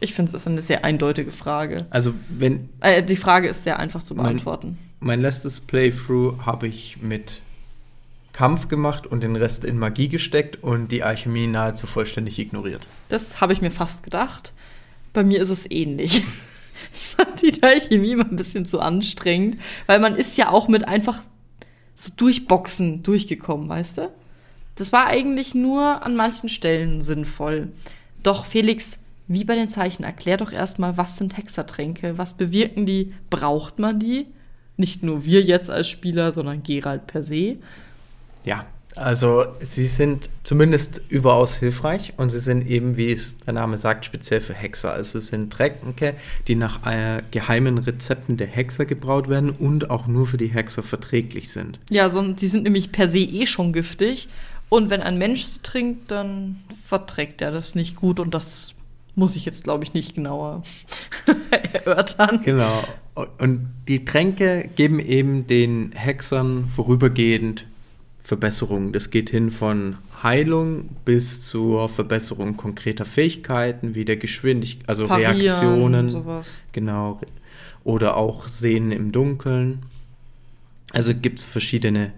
ich 0.00 0.14
finde, 0.14 0.30
es 0.30 0.42
ist 0.42 0.48
eine 0.48 0.62
sehr 0.62 0.84
eindeutige 0.84 1.30
Frage. 1.30 1.86
Also, 1.90 2.14
wenn. 2.28 2.68
Äh, 2.80 3.02
die 3.02 3.16
Frage 3.16 3.48
ist 3.48 3.64
sehr 3.64 3.78
einfach 3.78 4.02
zu 4.02 4.14
beantworten. 4.14 4.78
Mein, 4.98 5.08
mein 5.08 5.20
letztes 5.20 5.60
Playthrough 5.60 6.46
habe 6.46 6.66
ich 6.66 6.98
mit 7.00 7.42
Kampf 8.32 8.68
gemacht 8.68 9.06
und 9.06 9.22
den 9.22 9.36
Rest 9.36 9.64
in 9.64 9.78
Magie 9.78 10.08
gesteckt 10.08 10.62
und 10.62 10.90
die 10.90 11.02
Alchemie 11.02 11.46
nahezu 11.46 11.86
vollständig 11.86 12.38
ignoriert. 12.38 12.86
Das 13.08 13.40
habe 13.40 13.52
ich 13.52 13.60
mir 13.60 13.70
fast 13.70 14.02
gedacht. 14.02 14.52
Bei 15.12 15.22
mir 15.22 15.40
ist 15.40 15.50
es 15.50 15.70
ähnlich. 15.70 16.24
Ich 16.92 17.14
fand 17.14 17.40
die 17.40 17.62
Alchemie 17.62 18.14
mal 18.14 18.26
ein 18.26 18.36
bisschen 18.36 18.66
zu 18.66 18.80
anstrengend, 18.80 19.58
weil 19.86 20.00
man 20.00 20.16
ist 20.16 20.36
ja 20.36 20.50
auch 20.50 20.68
mit 20.68 20.86
einfach 20.86 21.22
so 21.94 22.12
durchboxen 22.14 23.02
durchgekommen, 23.02 23.68
weißt 23.68 23.98
du? 23.98 24.10
Das 24.76 24.92
war 24.92 25.06
eigentlich 25.06 25.54
nur 25.54 26.02
an 26.04 26.16
manchen 26.16 26.48
Stellen 26.48 27.00
sinnvoll. 27.00 27.68
Doch 28.22 28.44
Felix, 28.44 28.98
wie 29.30 29.44
bei 29.44 29.54
den 29.54 29.68
Zeichen, 29.68 30.02
erklär 30.02 30.36
doch 30.38 30.50
erstmal, 30.50 30.96
was 30.96 31.16
sind 31.16 31.36
Hexertränke? 31.36 32.18
Was 32.18 32.34
bewirken 32.34 32.84
die? 32.84 33.14
Braucht 33.30 33.78
man 33.78 34.00
die? 34.00 34.26
Nicht 34.76 35.04
nur 35.04 35.24
wir 35.24 35.40
jetzt 35.42 35.70
als 35.70 35.88
Spieler, 35.88 36.32
sondern 36.32 36.64
Gerald 36.64 37.06
per 37.06 37.22
se. 37.22 37.58
Ja, 38.44 38.66
also 38.96 39.44
sie 39.60 39.86
sind 39.86 40.30
zumindest 40.42 41.02
überaus 41.10 41.54
hilfreich 41.54 42.12
und 42.16 42.30
sie 42.30 42.40
sind 42.40 42.66
eben, 42.66 42.96
wie 42.96 43.12
es 43.12 43.38
der 43.38 43.52
Name 43.52 43.76
sagt, 43.76 44.04
speziell 44.04 44.40
für 44.40 44.52
Hexer. 44.52 44.92
Also 44.92 45.18
es 45.18 45.28
sind 45.28 45.52
Tränke, 45.52 46.16
die 46.48 46.56
nach 46.56 46.84
äh, 46.84 47.22
geheimen 47.30 47.78
Rezepten 47.78 48.36
der 48.36 48.48
Hexer 48.48 48.84
gebraut 48.84 49.28
werden 49.28 49.50
und 49.50 49.90
auch 49.90 50.08
nur 50.08 50.26
für 50.26 50.38
die 50.38 50.48
Hexer 50.48 50.82
verträglich 50.82 51.52
sind. 51.52 51.78
Ja, 51.88 52.08
so, 52.08 52.20
die 52.20 52.48
sind 52.48 52.64
nämlich 52.64 52.90
per 52.90 53.08
se 53.08 53.18
eh 53.18 53.46
schon 53.46 53.72
giftig. 53.72 54.28
Und 54.68 54.90
wenn 54.90 55.02
ein 55.02 55.18
Mensch 55.18 55.44
sie 55.44 55.60
trinkt, 55.62 56.10
dann 56.10 56.58
verträgt 56.84 57.42
er 57.42 57.52
das 57.52 57.76
nicht 57.76 57.94
gut 57.94 58.18
und 58.18 58.34
das 58.34 58.74
muss 59.20 59.36
ich 59.36 59.44
jetzt, 59.44 59.64
glaube 59.64 59.84
ich, 59.84 59.94
nicht 59.94 60.14
genauer 60.14 60.62
erörtern. 61.72 62.40
Genau. 62.42 62.82
Und 63.38 63.68
die 63.86 64.04
Tränke 64.04 64.68
geben 64.74 64.98
eben 64.98 65.46
den 65.46 65.92
Hexern 65.92 66.66
vorübergehend 66.66 67.66
Verbesserungen. 68.22 68.92
Das 68.92 69.10
geht 69.10 69.28
hin 69.30 69.50
von 69.50 69.98
Heilung 70.22 70.88
bis 71.04 71.42
zur 71.46 71.88
Verbesserung 71.88 72.56
konkreter 72.56 73.04
Fähigkeiten 73.04 73.94
wie 73.94 74.04
der 74.04 74.16
Geschwindigkeit, 74.16 74.88
also 74.88 75.06
Parieren, 75.06 75.36
Reaktionen. 75.36 76.08
sowas. 76.08 76.58
Genau. 76.72 77.20
Oder 77.84 78.16
auch 78.16 78.48
Sehen 78.48 78.90
im 78.90 79.12
Dunkeln. 79.12 79.82
Also 80.92 81.14
gibt 81.14 81.40
es 81.40 81.44
verschiedene 81.44 82.12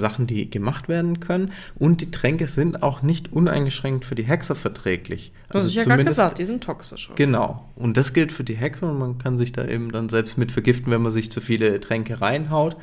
Sachen, 0.00 0.26
die 0.26 0.48
gemacht 0.50 0.88
werden 0.88 1.20
können. 1.20 1.52
Und 1.74 2.00
die 2.00 2.10
Tränke 2.10 2.46
sind 2.46 2.82
auch 2.82 3.02
nicht 3.02 3.32
uneingeschränkt 3.32 4.04
für 4.04 4.14
die 4.14 4.24
Hexer 4.24 4.54
verträglich. 4.54 5.32
Das 5.48 5.56
Also 5.64 5.66
ist 5.68 5.74
ja 5.74 5.82
gerade 5.82 5.92
zumindest- 5.94 6.16
gesagt, 6.16 6.38
die 6.38 6.44
sind 6.44 6.64
toxisch. 6.64 7.10
Genau. 7.16 7.68
Und 7.76 7.96
das 7.96 8.12
gilt 8.12 8.32
für 8.32 8.44
die 8.44 8.54
Hexer 8.56 8.90
und 8.90 8.98
man 8.98 9.18
kann 9.18 9.36
sich 9.36 9.52
da 9.52 9.66
eben 9.66 9.92
dann 9.92 10.08
selbst 10.08 10.38
mit 10.38 10.52
vergiften, 10.52 10.90
wenn 10.92 11.02
man 11.02 11.12
sich 11.12 11.30
zu 11.30 11.40
viele 11.40 11.78
Tränke 11.80 12.20
reinhaut. 12.20 12.76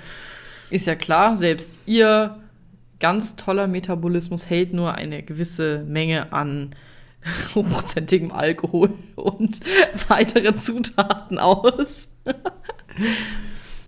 Ist 0.69 0.85
ja 0.87 0.95
klar, 0.95 1.35
selbst 1.35 1.77
ihr 1.85 2.37
ganz 2.99 3.35
toller 3.37 3.67
Metabolismus 3.67 4.49
hält 4.49 4.73
nur 4.73 4.93
eine 4.95 5.23
gewisse 5.23 5.83
Menge 5.87 6.31
an 6.33 6.75
hochprozentigem 7.55 8.31
Alkohol 8.31 8.91
und 9.15 9.59
weiteren 10.09 10.55
Zutaten 10.55 11.39
aus. 11.39 12.09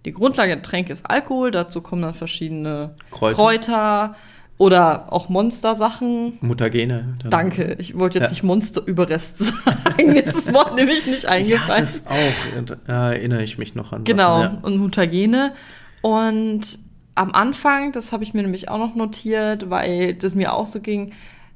Die 0.06 0.12
Grundlage 0.14 0.54
der 0.54 0.62
Tränke 0.64 0.92
ist 0.94 1.10
Alkohol, 1.10 1.52
dazu 1.52 1.82
kommen 1.82 2.02
dann 2.02 2.14
verschiedene 2.14 2.96
Kräuter. 3.12 3.36
Kräuter, 3.36 4.16
oder 4.58 5.12
auch 5.12 5.28
Monstersachen. 5.28 6.38
Mutagene. 6.42 7.16
dann- 7.20 7.32
Danke, 7.32 7.76
ich 7.80 7.98
wollte 7.98 8.20
jetzt 8.20 8.26
Ja. 8.30 8.32
nicht 8.32 8.44
Monsterüberreste 8.44 9.44
sagen, 9.46 10.16
ist 10.16 10.36
das 10.36 10.54
Wort 10.54 10.76
nämlich 10.76 11.08
nicht 11.08 11.24
Ja, 11.24 11.30
eingefallen. 11.30 11.82
das 11.82 12.06
auch. 12.06 12.76
Da 12.86 13.12
erinnere 13.14 13.42
ich 13.44 13.58
mich 13.58 13.74
noch 13.74 13.92
an. 13.92 14.04
Genau, 14.04 14.42
Sachen, 14.42 14.56
ja. 14.58 14.60
und 14.62 14.78
Mutagene. 14.78 15.54
Und 16.02 16.62
am 17.16 17.32
Anfang, 17.34 17.92
das 17.92 18.12
habe 18.12 18.24
ich 18.24 18.34
mir 18.36 18.44
nämlich 18.44 18.70
auch 18.70 18.78
noch 18.78 18.94
notiert, 18.96 19.70
weil 19.72 20.14
das 20.14 20.36
mir 20.36 20.54
auch 20.54 20.68
so 20.68 20.80
ging, 20.80 21.14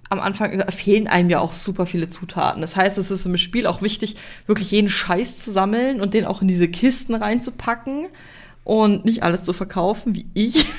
am 0.10 0.20
Anfang 0.20 0.64
fehlen 0.72 1.08
einem 1.08 1.30
ja 1.30 1.40
auch 1.40 1.54
super 1.54 1.86
viele 1.86 2.10
Zutaten. 2.10 2.62
Das 2.62 2.76
heißt, 2.76 2.98
es 2.98 3.12
ist 3.12 3.26
im 3.26 3.38
Spiel 3.38 3.68
auch 3.68 3.82
wichtig, 3.82 4.16
wirklich 4.46 4.72
jeden 4.72 4.90
Scheiß 4.90 5.40
zu 5.40 5.52
sammeln 5.52 6.00
und 6.00 6.14
den 6.14 6.26
auch 6.26 6.42
in 6.42 6.48
diese 6.48 6.68
Kisten 6.68 7.16
reinzupacken 7.16 8.08
und 8.64 9.06
nicht 9.06 9.24
alles 9.24 9.44
zu 9.44 9.54
verkaufen, 9.54 10.16
wie 10.16 10.28
ich. 10.34 10.66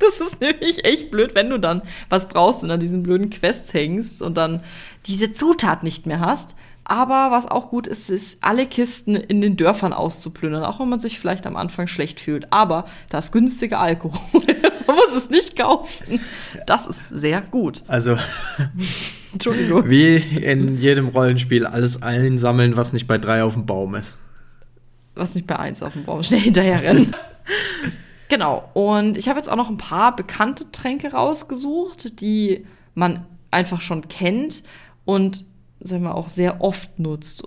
Das 0.00 0.20
ist 0.20 0.40
nämlich 0.40 0.84
echt 0.84 1.10
blöd, 1.10 1.34
wenn 1.34 1.50
du 1.50 1.58
dann 1.58 1.82
was 2.08 2.28
brauchst 2.28 2.62
und 2.62 2.70
an 2.70 2.78
diesen 2.78 3.02
blöden 3.02 3.30
Quests 3.30 3.74
hängst 3.74 4.22
und 4.22 4.36
dann 4.36 4.62
diese 5.06 5.32
Zutat 5.32 5.82
nicht 5.82 6.06
mehr 6.06 6.20
hast. 6.20 6.54
Aber 6.90 7.30
was 7.30 7.46
auch 7.46 7.68
gut 7.68 7.86
ist, 7.86 8.08
ist, 8.08 8.42
alle 8.42 8.64
Kisten 8.64 9.14
in 9.14 9.42
den 9.42 9.58
Dörfern 9.58 9.92
auszuplündern, 9.92 10.64
auch 10.64 10.80
wenn 10.80 10.88
man 10.88 10.98
sich 10.98 11.20
vielleicht 11.20 11.46
am 11.46 11.54
Anfang 11.54 11.86
schlecht 11.86 12.18
fühlt. 12.18 12.50
Aber 12.50 12.86
da 13.10 13.18
ist 13.18 13.30
günstiger 13.30 13.78
Alkohol. 13.78 14.18
man 14.86 14.96
muss 14.96 15.14
es 15.14 15.28
nicht 15.28 15.54
kaufen. 15.54 16.18
Das 16.66 16.86
ist 16.86 17.08
sehr 17.08 17.42
gut. 17.42 17.82
Also, 17.88 18.16
Entschuldigung. 19.34 19.88
wie 19.90 20.16
in 20.16 20.78
jedem 20.78 21.08
Rollenspiel, 21.08 21.66
alles 21.66 22.02
einsammeln, 22.02 22.78
was 22.78 22.94
nicht 22.94 23.06
bei 23.06 23.18
drei 23.18 23.44
auf 23.44 23.52
dem 23.52 23.66
Baum 23.66 23.94
ist. 23.94 24.16
Was 25.14 25.34
nicht 25.34 25.46
bei 25.46 25.58
eins 25.58 25.82
auf 25.82 25.92
dem 25.92 26.04
Baum 26.04 26.22
schnell 26.22 26.40
hinterher 26.40 26.82
rennen. 26.82 27.14
genau. 28.28 28.70
Und 28.72 29.18
ich 29.18 29.28
habe 29.28 29.38
jetzt 29.38 29.50
auch 29.50 29.56
noch 29.56 29.68
ein 29.68 29.76
paar 29.76 30.16
bekannte 30.16 30.72
Tränke 30.72 31.12
rausgesucht, 31.12 32.22
die 32.22 32.64
man 32.94 33.26
einfach 33.50 33.82
schon 33.82 34.08
kennt 34.08 34.62
und 35.04 35.44
sagen 35.80 36.04
wir 36.04 36.14
auch 36.14 36.28
sehr 36.28 36.60
oft 36.60 36.98
nutzt. 36.98 37.46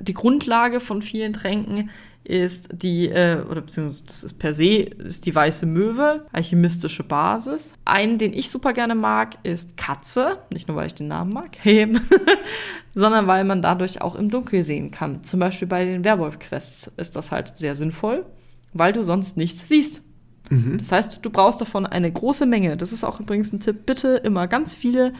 Die 0.00 0.14
Grundlage 0.14 0.80
von 0.80 1.02
vielen 1.02 1.32
Tränken 1.32 1.90
ist 2.24 2.68
die, 2.72 3.08
äh, 3.08 3.42
oder 3.42 3.60
beziehungsweise 3.60 4.04
das 4.06 4.24
ist 4.24 4.38
per 4.38 4.54
se, 4.54 4.78
ist 4.78 5.26
die 5.26 5.34
weiße 5.34 5.66
Möwe, 5.66 6.26
alchemistische 6.32 7.04
Basis. 7.04 7.74
Einen, 7.84 8.16
den 8.18 8.32
ich 8.32 8.50
super 8.50 8.72
gerne 8.72 8.94
mag, 8.94 9.36
ist 9.42 9.76
Katze. 9.76 10.38
Nicht 10.50 10.66
nur, 10.66 10.76
weil 10.76 10.86
ich 10.86 10.94
den 10.94 11.08
Namen 11.08 11.32
mag, 11.32 11.58
sondern 12.94 13.26
weil 13.26 13.44
man 13.44 13.60
dadurch 13.60 14.00
auch 14.00 14.14
im 14.14 14.30
Dunkel 14.30 14.64
sehen 14.64 14.90
kann. 14.90 15.22
Zum 15.22 15.38
Beispiel 15.38 15.68
bei 15.68 15.84
den 15.84 16.04
Werwolf-Quests 16.04 16.92
ist 16.96 17.14
das 17.14 17.30
halt 17.30 17.56
sehr 17.56 17.76
sinnvoll, 17.76 18.24
weil 18.72 18.94
du 18.94 19.02
sonst 19.02 19.36
nichts 19.36 19.68
siehst. 19.68 20.02
Das 20.50 20.92
heißt, 20.92 21.20
du 21.22 21.30
brauchst 21.30 21.62
davon 21.62 21.86
eine 21.86 22.12
große 22.12 22.44
Menge. 22.44 22.76
Das 22.76 22.92
ist 22.92 23.02
auch 23.02 23.18
übrigens 23.18 23.52
ein 23.52 23.60
Tipp. 23.60 23.86
Bitte 23.86 24.16
immer 24.16 24.46
ganz 24.46 24.74
viele, 24.74 25.14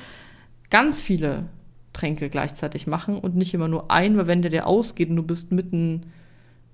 ganz 0.69 1.01
viele 1.01 1.47
Tränke 1.95 2.29
gleichzeitig 2.29 2.87
machen 2.87 3.19
und 3.19 3.35
nicht 3.37 3.55
immer 3.55 3.69
nur 3.69 3.91
ein, 3.91 4.19
weil 4.19 4.27
wenn 4.27 4.43
der 4.43 4.51
dir 4.51 4.67
ausgeht 4.67 5.09
und 5.09 5.17
du 5.17 5.23
bist 5.23 5.51
mitten 5.53 6.03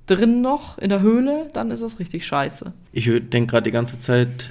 drin 0.07 0.41
noch 0.43 0.77
in 0.79 0.89
der 0.89 1.01
Höhle, 1.03 1.49
dann 1.53 1.71
ist 1.71 1.83
es 1.83 2.01
richtig 2.01 2.27
scheiße. 2.27 2.73
Ich 2.93 3.05
denke 3.31 3.53
gerade 3.53 3.63
die 3.65 3.71
ganze 3.71 4.01
Zeit 4.01 4.51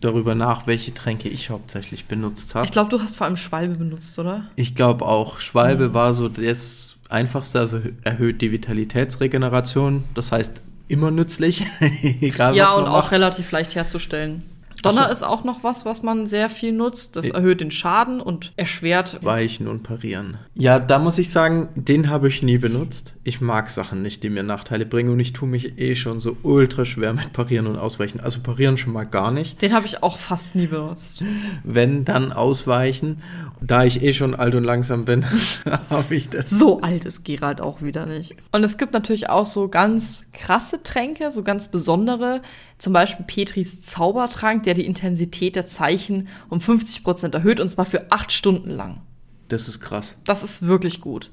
darüber 0.00 0.34
nach, 0.34 0.66
welche 0.66 0.94
Tränke 0.94 1.28
ich 1.28 1.50
hauptsächlich 1.50 2.06
benutzt 2.06 2.54
habe. 2.54 2.64
Ich 2.64 2.72
glaube, 2.72 2.90
du 2.90 3.00
hast 3.00 3.16
vor 3.16 3.26
allem 3.26 3.36
Schwalbe 3.36 3.74
benutzt, 3.76 4.18
oder? 4.18 4.44
Ich 4.56 4.74
glaube 4.74 5.04
auch, 5.04 5.38
Schwalbe 5.40 5.90
Mhm. 5.90 5.94
war 5.94 6.14
so 6.14 6.28
das 6.28 6.96
Einfachste, 7.08 7.58
also 7.60 7.80
erhöht 8.04 8.40
die 8.42 8.50
Vitalitätsregeneration. 8.52 10.04
Das 10.14 10.32
heißt, 10.32 10.62
immer 10.88 11.10
nützlich, 11.10 11.66
egal 12.20 12.54
ja, 12.56 12.66
was 12.66 12.72
man 12.74 12.84
und 12.84 12.88
auch 12.90 13.02
macht. 13.04 13.12
relativ 13.12 13.50
leicht 13.50 13.74
herzustellen. 13.74 14.42
Donner 14.82 15.04
so. 15.06 15.10
ist 15.10 15.22
auch 15.24 15.44
noch 15.44 15.64
was, 15.64 15.84
was 15.84 16.02
man 16.02 16.26
sehr 16.26 16.48
viel 16.48 16.72
nutzt. 16.72 17.16
Das 17.16 17.28
Ja. 17.28 17.34
erhöht 17.34 17.60
den 17.60 17.70
Schaden 17.70 18.20
und 18.20 18.52
erschwert. 18.56 19.24
Weichen 19.24 19.68
und 19.68 19.82
parieren. 19.82 20.38
Ja, 20.54 20.78
da 20.78 20.98
muss 20.98 21.18
ich 21.18 21.30
sagen, 21.30 21.68
den 21.74 22.10
habe 22.10 22.28
ich 22.28 22.42
nie 22.42 22.58
benutzt. 22.58 23.14
Ich 23.28 23.42
mag 23.42 23.68
Sachen 23.68 24.00
nicht, 24.00 24.22
die 24.22 24.30
mir 24.30 24.42
Nachteile 24.42 24.86
bringen 24.86 25.10
und 25.10 25.20
ich 25.20 25.34
tue 25.34 25.46
mich 25.46 25.78
eh 25.78 25.94
schon 25.94 26.18
so 26.18 26.38
ultra 26.42 26.86
schwer 26.86 27.12
mit 27.12 27.34
Parieren 27.34 27.66
und 27.66 27.76
Ausweichen. 27.76 28.20
Also 28.20 28.40
Parieren 28.40 28.78
schon 28.78 28.94
mal 28.94 29.04
gar 29.04 29.30
nicht. 29.30 29.60
Den 29.60 29.74
habe 29.74 29.84
ich 29.84 30.02
auch 30.02 30.16
fast 30.16 30.54
nie 30.54 30.68
benutzt. 30.68 31.22
Wenn, 31.62 32.06
dann 32.06 32.32
Ausweichen. 32.32 33.22
Da 33.60 33.84
ich 33.84 34.02
eh 34.02 34.14
schon 34.14 34.34
alt 34.34 34.54
und 34.54 34.64
langsam 34.64 35.04
bin, 35.04 35.26
habe 35.90 36.14
ich 36.14 36.30
das. 36.30 36.48
So 36.48 36.80
alt 36.80 37.04
ist 37.04 37.22
Gerald 37.26 37.60
auch 37.60 37.82
wieder 37.82 38.06
nicht. 38.06 38.34
Und 38.50 38.64
es 38.64 38.78
gibt 38.78 38.94
natürlich 38.94 39.28
auch 39.28 39.44
so 39.44 39.68
ganz 39.68 40.24
krasse 40.32 40.82
Tränke, 40.82 41.30
so 41.30 41.42
ganz 41.42 41.70
besondere. 41.70 42.40
Zum 42.78 42.94
Beispiel 42.94 43.26
Petris 43.26 43.82
Zaubertrank, 43.82 44.62
der 44.62 44.72
die 44.72 44.86
Intensität 44.86 45.54
der 45.54 45.66
Zeichen 45.66 46.28
um 46.48 46.60
50% 46.60 47.34
erhöht 47.34 47.60
und 47.60 47.68
zwar 47.68 47.84
für 47.84 48.10
acht 48.10 48.32
Stunden 48.32 48.70
lang. 48.70 49.02
Das 49.48 49.68
ist 49.68 49.80
krass. 49.80 50.16
Das 50.24 50.42
ist 50.42 50.66
wirklich 50.66 51.02
gut. 51.02 51.30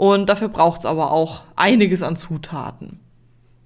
Und 0.00 0.30
dafür 0.30 0.48
braucht 0.48 0.78
es 0.80 0.86
aber 0.86 1.10
auch 1.10 1.42
einiges 1.56 2.02
an 2.02 2.16
Zutaten. 2.16 3.00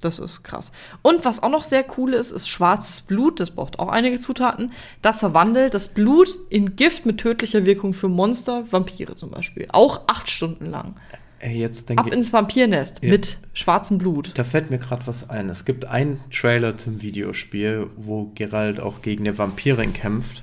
Das 0.01 0.19
ist 0.19 0.43
krass. 0.43 0.73
Und 1.01 1.25
was 1.25 1.41
auch 1.41 1.49
noch 1.49 1.63
sehr 1.63 1.85
cool 1.97 2.13
ist, 2.13 2.33
ist 2.33 2.49
schwarzes 2.51 3.03
Blut. 3.03 3.39
Das 3.39 3.53
braucht 3.53 3.79
auch 3.79 3.87
einige 3.89 4.19
Zutaten. 4.19 4.73
Das 5.01 5.21
verwandelt 5.21 5.75
das 5.75 5.95
Blut 5.95 6.29
in 6.51 6.75
Gift 6.75 7.07
mit 7.07 7.19
tödlicher 7.19 7.65
Wirkung 7.67 7.95
für 7.95 8.09
Monster, 8.09 8.65
Vampire 8.73 9.15
zum 9.15 9.31
Beispiel. 9.31 9.69
Auch 9.71 10.01
acht 10.09 10.29
Stunden 10.29 10.67
lang. 10.67 10.97
Jetzt 11.41 11.83
Ab 11.93 11.99
denke 11.99 12.09
ich. 12.09 12.15
ins 12.17 12.33
Vampirnest 12.33 12.99
Ja. 13.01 13.11
mit 13.11 13.39
schwarzem 13.53 13.99
Blut. 13.99 14.33
Da 14.37 14.43
fällt 14.43 14.73
mir 14.73 14.79
gerade 14.79 15.07
was 15.07 15.31
ein. 15.31 15.49
Es 15.51 15.65
gibt 15.65 15.85
einen 15.85 16.19
Trailer 16.33 16.77
zum 16.77 17.01
Videospiel, 17.01 17.87
wo 17.97 18.33
Geralt 18.35 18.81
auch 18.81 19.03
gegen 19.03 19.23
eine 19.29 19.39
Vampirin 19.39 19.93
kämpft. 19.93 20.43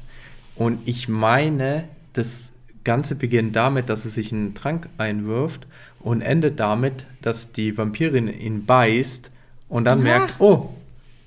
Und 0.55 0.79
ich 0.85 1.09
meine, 1.09 1.83
das 2.13 2.53
Ganze 2.83 3.15
beginnt 3.15 3.55
damit, 3.55 3.89
dass 3.89 4.05
er 4.05 4.11
sich 4.11 4.31
einen 4.31 4.53
Trank 4.55 4.89
einwirft 4.97 5.67
und 5.99 6.21
endet 6.21 6.59
damit, 6.59 7.05
dass 7.21 7.51
die 7.51 7.77
Vampirin 7.77 8.27
ihn 8.27 8.65
beißt 8.65 9.31
und 9.69 9.85
dann 9.85 9.99
Ja. 9.99 10.03
merkt, 10.19 10.33
oh, 10.39 10.69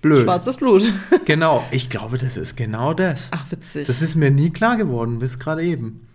blöd. 0.02 0.24
Schwarzes 0.24 0.56
Blut. 0.56 0.82
Genau, 1.24 1.64
ich 1.70 1.88
glaube, 1.88 2.18
das 2.18 2.36
ist 2.36 2.56
genau 2.56 2.92
das. 2.92 3.28
Ach, 3.30 3.50
witzig. 3.50 3.86
Das 3.86 4.02
ist 4.02 4.14
mir 4.14 4.30
nie 4.30 4.50
klar 4.50 4.76
geworden, 4.76 5.18
bis 5.20 5.38
gerade 5.38 5.62
eben. 5.64 6.06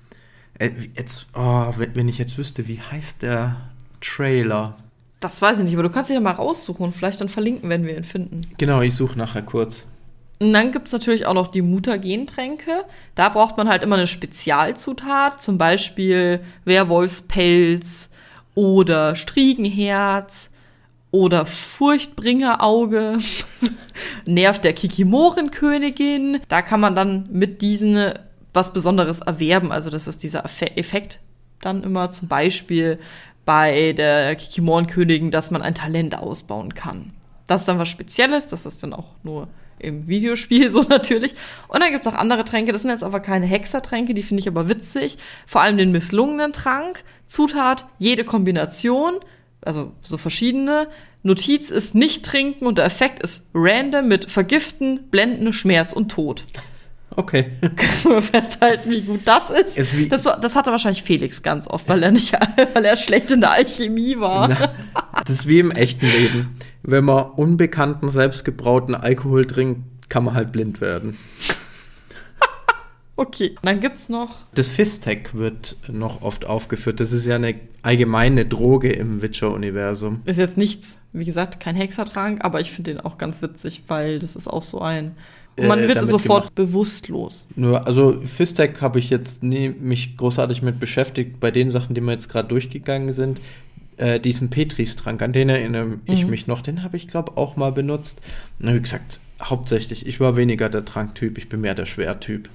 Äh, 0.59 0.71
Jetzt, 0.95 1.27
oh, 1.33 1.73
wenn, 1.77 1.95
wenn 1.95 2.07
ich 2.07 2.17
jetzt 2.19 2.37
wüsste, 2.37 2.67
wie 2.67 2.79
heißt 2.79 3.21
der 3.23 3.55
Trailer? 4.01 4.77
Das 5.21 5.41
weiß 5.41 5.57
ich 5.59 5.63
nicht, 5.65 5.73
aber 5.73 5.83
du 5.83 5.89
kannst 5.89 6.09
dich 6.09 6.15
ja 6.15 6.21
mal 6.21 6.31
raussuchen 6.31 6.85
und 6.85 6.95
vielleicht 6.95 7.19
dann 7.21 7.29
verlinken, 7.29 7.69
wenn 7.69 7.85
wir 7.85 7.97
ihn 7.97 8.03
finden. 8.03 8.41
Genau, 8.57 8.81
ich 8.81 8.93
suche 8.95 9.17
nachher 9.17 9.41
kurz. 9.41 9.85
Und 10.41 10.53
dann 10.53 10.71
gibt's 10.71 10.93
natürlich 10.93 11.25
auch 11.25 11.33
noch 11.33 11.47
die 11.47 11.61
Mutagentränke. 11.61 12.85
Da 13.15 13.29
braucht 13.29 13.57
man 13.57 13.67
halt 13.67 13.83
immer 13.83 13.97
eine 13.97 14.07
Spezialzutat, 14.07 15.41
zum 15.41 15.57
Beispiel 15.57 16.39
Werwolfspelz 16.63 18.13
oder 18.55 19.15
Striegenherz 19.15 20.53
oder 21.11 21.45
Furchtbringerauge, 21.45 23.17
Nerv 24.27 24.59
der 24.59 24.73
Kikimorenkönigin. 24.73 26.39
Da 26.47 26.61
kann 26.61 26.79
man 26.79 26.95
dann 26.95 27.27
mit 27.31 27.61
diesen 27.61 28.13
was 28.53 28.73
Besonderes 28.73 29.21
erwerben. 29.21 29.71
Also 29.71 29.89
das 29.89 30.07
ist 30.07 30.23
dieser 30.23 30.45
Effe- 30.45 30.77
Effekt 30.77 31.19
dann 31.61 31.83
immer 31.83 32.09
zum 32.09 32.27
Beispiel 32.29 32.99
bei 33.45 33.93
der 33.93 34.35
Kikimorenkönigin, 34.35 35.31
dass 35.31 35.51
man 35.51 35.61
ein 35.61 35.75
Talent 35.75 36.15
ausbauen 36.15 36.73
kann. 36.73 37.13
Das 37.47 37.61
ist 37.61 37.67
dann 37.67 37.79
was 37.79 37.89
Spezielles, 37.89 38.47
das 38.47 38.65
ist 38.65 38.81
dann 38.83 38.93
auch 38.93 39.09
nur 39.23 39.47
im 39.79 40.07
Videospiel 40.07 40.69
so 40.69 40.83
natürlich. 40.83 41.35
Und 41.67 41.81
dann 41.81 41.91
gibt's 41.91 42.07
auch 42.07 42.15
andere 42.15 42.43
Tränke, 42.43 42.71
das 42.71 42.83
sind 42.83 42.91
jetzt 42.91 43.03
aber 43.03 43.19
keine 43.19 43.45
Hexertränke, 43.45 44.13
die 44.13 44.23
finde 44.23 44.41
ich 44.41 44.47
aber 44.47 44.69
witzig. 44.69 45.17
Vor 45.45 45.61
allem 45.61 45.77
den 45.77 45.91
misslungenen 45.91 46.53
Trank, 46.53 47.03
Zutat, 47.25 47.85
jede 47.97 48.23
Kombination, 48.23 49.19
also 49.61 49.93
so 50.01 50.17
verschiedene. 50.17 50.87
Notiz 51.21 51.69
ist 51.69 51.95
nicht 51.95 52.25
trinken 52.25 52.65
und 52.65 52.77
der 52.77 52.85
Effekt 52.85 53.21
ist 53.21 53.49
random 53.53 54.07
mit 54.07 54.31
Vergiften, 54.31 55.09
Blenden, 55.09 55.51
Schmerz 55.51 55.93
und 55.93 56.09
Tod. 56.09 56.45
Okay. 57.19 57.51
Können 57.61 58.15
wir 58.15 58.21
festhalten, 58.21 58.89
wie 58.89 59.01
gut 59.01 59.21
das 59.25 59.49
ist. 59.49 59.77
Ist 59.77 59.97
wie- 59.97 60.07
das, 60.07 60.23
das 60.23 60.55
hatte 60.55 60.71
wahrscheinlich 60.71 61.03
Felix 61.03 61.43
ganz 61.43 61.67
oft, 61.67 61.89
weil 61.89 62.01
er 62.01 62.11
nicht, 62.11 62.33
weil 62.73 62.85
er 62.85 62.95
schlecht 62.95 63.29
in 63.29 63.41
der 63.41 63.51
Alchemie 63.51 64.17
war. 64.19 64.47
Das 65.25 65.29
ist 65.29 65.47
wie 65.47 65.59
im 65.59 65.71
echten 65.71 66.05
Leben. 66.05 66.55
Wenn 66.81 67.03
man 67.03 67.25
unbekannten, 67.31 68.07
selbstgebrauten 68.07 68.95
Alkohol 68.95 69.45
trinkt, 69.45 69.81
kann 70.07 70.23
man 70.23 70.33
halt 70.33 70.53
blind 70.53 70.79
werden. 70.79 71.17
Okay. 73.15 73.55
Dann 73.63 73.81
gibt's 73.81 74.07
noch. 74.07 74.45
Das 74.55 74.69
Fistech 74.69 75.33
wird 75.33 75.75
noch 75.89 76.21
oft 76.21 76.45
aufgeführt. 76.45 77.01
Das 77.01 77.11
ist 77.11 77.25
ja 77.25 77.35
eine 77.35 77.55
allgemeine 77.81 78.45
Droge 78.45 78.89
im 78.93 79.21
Witcher-Universum. 79.21 80.21
Ist 80.23 80.39
jetzt 80.39 80.57
nichts, 80.57 81.01
wie 81.11 81.25
gesagt, 81.25 81.59
kein 81.59 81.75
Hexertrank, 81.75 82.39
aber 82.45 82.61
ich 82.61 82.71
finde 82.71 82.93
den 82.93 83.01
auch 83.01 83.17
ganz 83.17 83.41
witzig, 83.41 83.83
weil 83.89 84.19
das 84.19 84.37
ist 84.37 84.47
auch 84.47 84.61
so 84.61 84.79
ein. 84.79 85.17
Und 85.57 85.67
man 85.67 85.79
Äh, 85.79 85.87
wird 85.87 85.97
damit 85.97 86.09
sofort 86.09 86.43
gemacht. 86.43 86.55
bewusstlos. 86.55 87.47
Also 87.85 88.19
Fistech 88.21 88.81
habe 88.81 88.99
ich 88.99 89.09
jetzt 89.09 89.43
nie 89.43 89.69
mich 89.69 90.15
großartig 90.17 90.61
mit 90.61 90.79
beschäftigt. 90.79 91.39
Bei 91.39 91.51
den 91.51 91.69
Sachen, 91.71 91.95
die 91.95 92.01
wir 92.01 92.11
jetzt 92.13 92.29
gerade 92.29 92.47
durchgegangen 92.47 93.11
sind, 93.13 93.41
äh, 93.97 94.19
diesen 94.19 94.49
Petris-Trank, 94.49 95.21
an 95.21 95.33
den 95.33 95.49
erinnere 95.49 95.97
ich 96.05 96.23
Mhm. 96.23 96.29
mich 96.29 96.47
noch. 96.47 96.61
Den 96.61 96.83
habe 96.83 96.95
ich, 96.95 97.07
glaube 97.07 97.35
auch 97.37 97.57
mal 97.57 97.71
benutzt. 97.73 98.21
Und 98.59 98.73
wie 98.73 98.79
gesagt, 98.79 99.19
hauptsächlich, 99.43 100.05
ich 100.07 100.19
war 100.21 100.37
weniger 100.37 100.69
der 100.69 100.85
Tranktyp, 100.85 101.37
ich 101.37 101.49
bin 101.49 101.59
mehr 101.61 101.75
der 101.75 101.85
Schwertyp. 101.85 102.49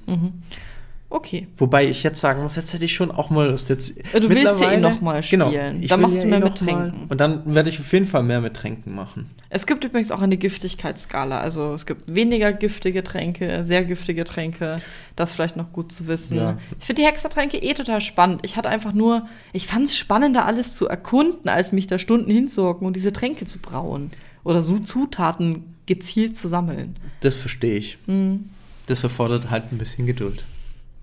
Okay. 1.15 1.47
Wobei 1.55 1.87
ich 1.87 2.03
jetzt 2.03 2.19
sagen 2.19 2.43
muss, 2.43 2.57
jetzt 2.57 2.73
hätte 2.73 2.83
ich 2.83 2.93
schon 2.93 3.09
auch 3.09 3.29
mal 3.29 3.47
Lust. 3.49 3.69
Jetzt 3.69 3.99
du 3.99 4.03
willst 4.03 4.13
ja 4.13 4.27
eh 4.27 4.33
mittlerweile- 4.33 4.81
noch 4.81 4.99
mal 4.99 5.21
Genau, 5.21 5.47
spielen. 5.47 5.81
ich 5.81 5.87
Dann 5.87 6.01
machst 6.01 6.17
ja 6.17 6.23
du 6.23 6.29
mehr 6.29 6.39
eh 6.39 6.43
mit 6.43 6.59
noch 6.59 6.67
mal- 6.67 6.73
Tränken. 6.89 7.07
Und 7.07 7.21
dann 7.21 7.55
werde 7.55 7.69
ich 7.69 7.79
auf 7.79 7.93
jeden 7.93 8.05
Fall 8.05 8.21
mehr 8.23 8.41
mit 8.41 8.53
Tränken 8.53 8.93
machen. 8.93 9.29
Es 9.49 9.65
gibt 9.65 9.85
übrigens 9.85 10.11
auch 10.11 10.21
eine 10.21 10.35
Giftigkeitsskala. 10.35 11.39
Also 11.39 11.73
es 11.73 11.85
gibt 11.85 12.13
weniger 12.13 12.51
giftige 12.51 13.01
Tränke, 13.01 13.63
sehr 13.63 13.85
giftige 13.85 14.25
Tränke. 14.25 14.81
Das 15.15 15.31
vielleicht 15.31 15.55
noch 15.55 15.71
gut 15.71 15.93
zu 15.93 16.07
wissen. 16.07 16.35
Ja. 16.35 16.57
Ich 16.79 16.85
finde 16.85 17.01
die 17.03 17.07
Hexertränke 17.07 17.59
eh 17.59 17.73
total 17.73 18.01
spannend. 18.01 18.41
Ich 18.43 18.57
hatte 18.57 18.67
einfach 18.67 18.91
nur, 18.91 19.25
ich 19.53 19.67
fand 19.67 19.85
es 19.85 19.95
spannender, 19.95 20.45
alles 20.45 20.75
zu 20.75 20.85
erkunden, 20.89 21.47
als 21.47 21.71
mich 21.71 21.87
da 21.87 21.97
Stunden 21.97 22.29
hinzuhocken 22.29 22.85
und 22.85 22.97
diese 22.97 23.13
Tränke 23.13 23.45
zu 23.45 23.59
brauen. 23.59 24.11
Oder 24.43 24.61
so 24.61 24.79
Zutaten 24.79 25.63
gezielt 25.85 26.35
zu 26.37 26.49
sammeln. 26.49 26.97
Das 27.21 27.35
verstehe 27.35 27.77
ich. 27.77 27.97
Mhm. 28.05 28.49
Das 28.87 29.03
erfordert 29.05 29.49
halt 29.49 29.71
ein 29.71 29.77
bisschen 29.77 30.05
Geduld. 30.05 30.43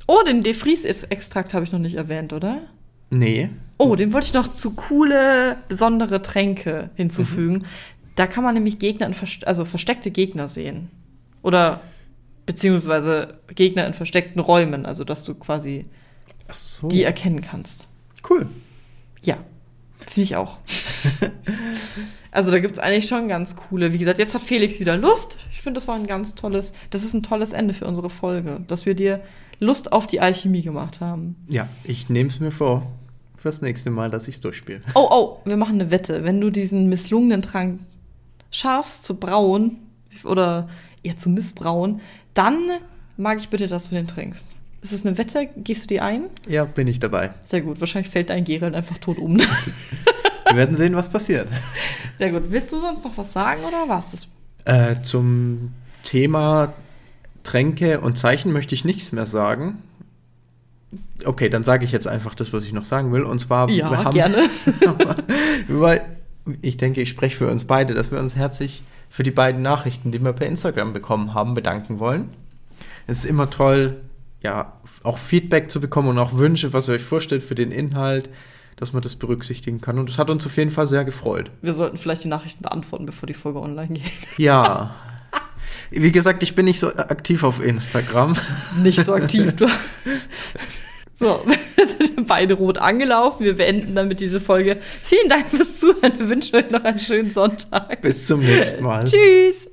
Oh, 0.06 0.22
den 0.26 0.42
Defries-Extrakt 0.42 1.54
habe 1.54 1.64
ich 1.64 1.72
noch 1.72 1.78
nicht 1.78 1.94
erwähnt, 1.94 2.32
oder? 2.32 2.62
Nee. 3.10 3.50
Oh, 3.78 3.94
den 3.96 4.12
wollte 4.12 4.26
ich 4.28 4.34
noch 4.34 4.52
zu 4.52 4.72
coole, 4.72 5.58
besondere 5.68 6.22
Tränke 6.22 6.90
hinzufügen. 6.94 7.64
Da 8.16 8.26
kann 8.26 8.44
man 8.44 8.54
nämlich 8.54 8.78
Gegner 8.78 9.06
in 9.06 9.14
also 9.46 9.64
versteckte 9.64 10.10
Gegner 10.10 10.48
sehen. 10.48 10.90
Oder 11.42 11.80
beziehungsweise 12.46 13.38
Gegner 13.54 13.86
in 13.86 13.94
versteckten 13.94 14.40
Räumen, 14.40 14.86
also 14.86 15.04
dass 15.04 15.24
du 15.24 15.34
quasi 15.34 15.86
so. 16.50 16.88
die 16.88 17.02
erkennen 17.02 17.40
kannst. 17.40 17.86
cool. 18.28 18.48
Ja, 19.22 19.38
finde 20.00 20.22
ich 20.24 20.36
auch. 20.36 20.58
also 22.32 22.50
da 22.50 22.58
gibt 22.58 22.74
es 22.74 22.78
eigentlich 22.78 23.06
schon 23.06 23.28
ganz 23.28 23.56
coole. 23.56 23.92
Wie 23.92 23.98
gesagt, 23.98 24.18
jetzt 24.18 24.34
hat 24.34 24.42
Felix 24.42 24.80
wieder 24.80 24.96
Lust. 24.96 25.36
Ich 25.52 25.60
finde, 25.60 25.78
das 25.78 25.86
war 25.86 25.94
ein 25.94 26.06
ganz 26.06 26.34
tolles, 26.34 26.72
das 26.90 27.04
ist 27.04 27.12
ein 27.12 27.22
tolles 27.22 27.52
Ende 27.52 27.74
für 27.74 27.86
unsere 27.86 28.08
Folge, 28.10 28.60
dass 28.66 28.86
wir 28.86 28.94
dir 28.94 29.20
Lust 29.60 29.92
auf 29.92 30.06
die 30.06 30.20
Alchemie 30.20 30.62
gemacht 30.62 31.00
haben. 31.00 31.36
Ja, 31.48 31.68
ich 31.84 32.08
nehme 32.08 32.30
es 32.30 32.40
mir 32.40 32.50
vor. 32.50 32.90
Fürs 33.36 33.60
nächste 33.60 33.90
Mal, 33.90 34.08
dass 34.08 34.28
ich 34.28 34.36
es 34.36 34.40
durchspiele. 34.40 34.80
Oh, 34.94 35.08
oh, 35.10 35.38
wir 35.44 35.56
machen 35.56 35.80
eine 35.80 35.90
Wette. 35.90 36.24
Wenn 36.24 36.40
du 36.40 36.50
diesen 36.50 36.88
misslungenen 36.88 37.42
Trank 37.42 37.80
schaffst 38.50 39.04
zu 39.04 39.18
brauen 39.18 39.78
oder 40.24 40.68
eher 41.02 41.18
zu 41.18 41.28
missbrauen, 41.28 42.00
dann 42.34 42.70
mag 43.16 43.38
ich 43.38 43.48
bitte, 43.48 43.66
dass 43.66 43.88
du 43.88 43.96
den 43.96 44.06
trinkst. 44.06 44.56
Ist 44.80 44.92
es 44.92 45.04
eine 45.04 45.18
Wette? 45.18 45.48
Gehst 45.56 45.84
du 45.84 45.88
die 45.88 46.00
ein? 46.00 46.24
Ja, 46.48 46.64
bin 46.64 46.86
ich 46.86 47.00
dabei. 47.00 47.30
Sehr 47.42 47.60
gut. 47.62 47.80
Wahrscheinlich 47.80 48.10
fällt 48.10 48.30
dein 48.30 48.44
Gerald 48.44 48.74
einfach 48.74 48.98
tot 48.98 49.18
um. 49.18 49.40
Wir 50.52 50.58
werden 50.58 50.76
sehen, 50.76 50.94
was 50.94 51.08
passiert. 51.08 51.48
Sehr 52.18 52.30
gut. 52.30 52.42
Willst 52.48 52.70
du 52.72 52.78
sonst 52.78 53.04
noch 53.04 53.16
was 53.16 53.32
sagen 53.32 53.62
oder 53.64 53.88
war's 53.88 54.10
das? 54.10 54.28
Äh, 54.64 55.02
zum 55.02 55.72
Thema 56.04 56.74
Tränke 57.42 58.00
und 58.00 58.18
Zeichen 58.18 58.52
möchte 58.52 58.74
ich 58.74 58.84
nichts 58.84 59.12
mehr 59.12 59.26
sagen. 59.26 59.78
Okay, 61.24 61.48
dann 61.48 61.64
sage 61.64 61.86
ich 61.86 61.92
jetzt 61.92 62.06
einfach 62.06 62.34
das, 62.34 62.52
was 62.52 62.64
ich 62.64 62.72
noch 62.72 62.84
sagen 62.84 63.12
will. 63.12 63.22
Und 63.22 63.38
zwar, 63.38 63.70
Ja, 63.70 63.90
wir 63.90 64.04
haben, 64.04 64.12
gerne. 64.12 64.36
weil 65.68 66.02
ich 66.60 66.76
denke, 66.76 67.00
ich 67.00 67.08
spreche 67.08 67.36
für 67.36 67.50
uns 67.50 67.64
beide, 67.64 67.94
dass 67.94 68.10
wir 68.10 68.18
uns 68.18 68.36
herzlich 68.36 68.82
für 69.08 69.22
die 69.22 69.30
beiden 69.30 69.62
Nachrichten, 69.62 70.12
die 70.12 70.22
wir 70.22 70.32
per 70.32 70.46
Instagram 70.46 70.92
bekommen 70.92 71.32
haben, 71.32 71.54
bedanken 71.54 71.98
wollen. 71.98 72.28
Es 73.06 73.18
ist 73.18 73.24
immer 73.24 73.48
toll, 73.48 73.96
ja, 74.42 74.74
auch 75.02 75.18
Feedback 75.18 75.70
zu 75.70 75.80
bekommen 75.80 76.08
und 76.08 76.18
auch 76.18 76.36
Wünsche, 76.36 76.72
was 76.74 76.88
ihr 76.88 76.94
euch 76.94 77.02
vorstellt 77.02 77.42
für 77.42 77.54
den 77.54 77.72
Inhalt, 77.72 78.28
dass 78.76 78.92
man 78.92 79.02
das 79.02 79.16
berücksichtigen 79.16 79.80
kann. 79.80 79.98
Und 79.98 80.08
das 80.08 80.18
hat 80.18 80.30
uns 80.30 80.46
auf 80.46 80.56
jeden 80.56 80.70
Fall 80.70 80.86
sehr 80.86 81.04
gefreut. 81.04 81.50
Wir 81.60 81.72
sollten 81.72 81.96
vielleicht 81.96 82.24
die 82.24 82.28
Nachrichten 82.28 82.62
beantworten, 82.62 83.06
bevor 83.06 83.26
die 83.26 83.34
Folge 83.34 83.60
online 83.60 83.94
geht. 83.94 84.02
Ja. 84.38 84.94
Wie 85.90 86.10
gesagt, 86.10 86.42
ich 86.42 86.54
bin 86.54 86.64
nicht 86.64 86.80
so 86.80 86.88
aktiv 86.88 87.44
auf 87.44 87.62
Instagram. 87.62 88.34
Nicht 88.82 89.04
so 89.04 89.12
aktiv, 89.12 89.54
du. 89.54 89.66
So, 91.14 91.44
jetzt 91.76 91.98
sind 91.98 92.16
wir 92.16 92.24
beide 92.24 92.54
rot 92.54 92.78
angelaufen. 92.78 93.44
Wir 93.44 93.56
beenden 93.56 93.94
damit 93.94 94.20
diese 94.20 94.40
Folge. 94.40 94.78
Vielen 95.04 95.28
Dank 95.28 95.46
fürs 95.50 95.78
Zuhören. 95.78 96.18
Wir 96.18 96.28
wünschen 96.28 96.56
euch 96.56 96.70
noch 96.70 96.82
einen 96.82 96.98
schönen 96.98 97.30
Sonntag. 97.30 98.00
Bis 98.00 98.26
zum 98.26 98.40
nächsten 98.40 98.82
Mal. 98.82 99.04
Tschüss. 99.04 99.70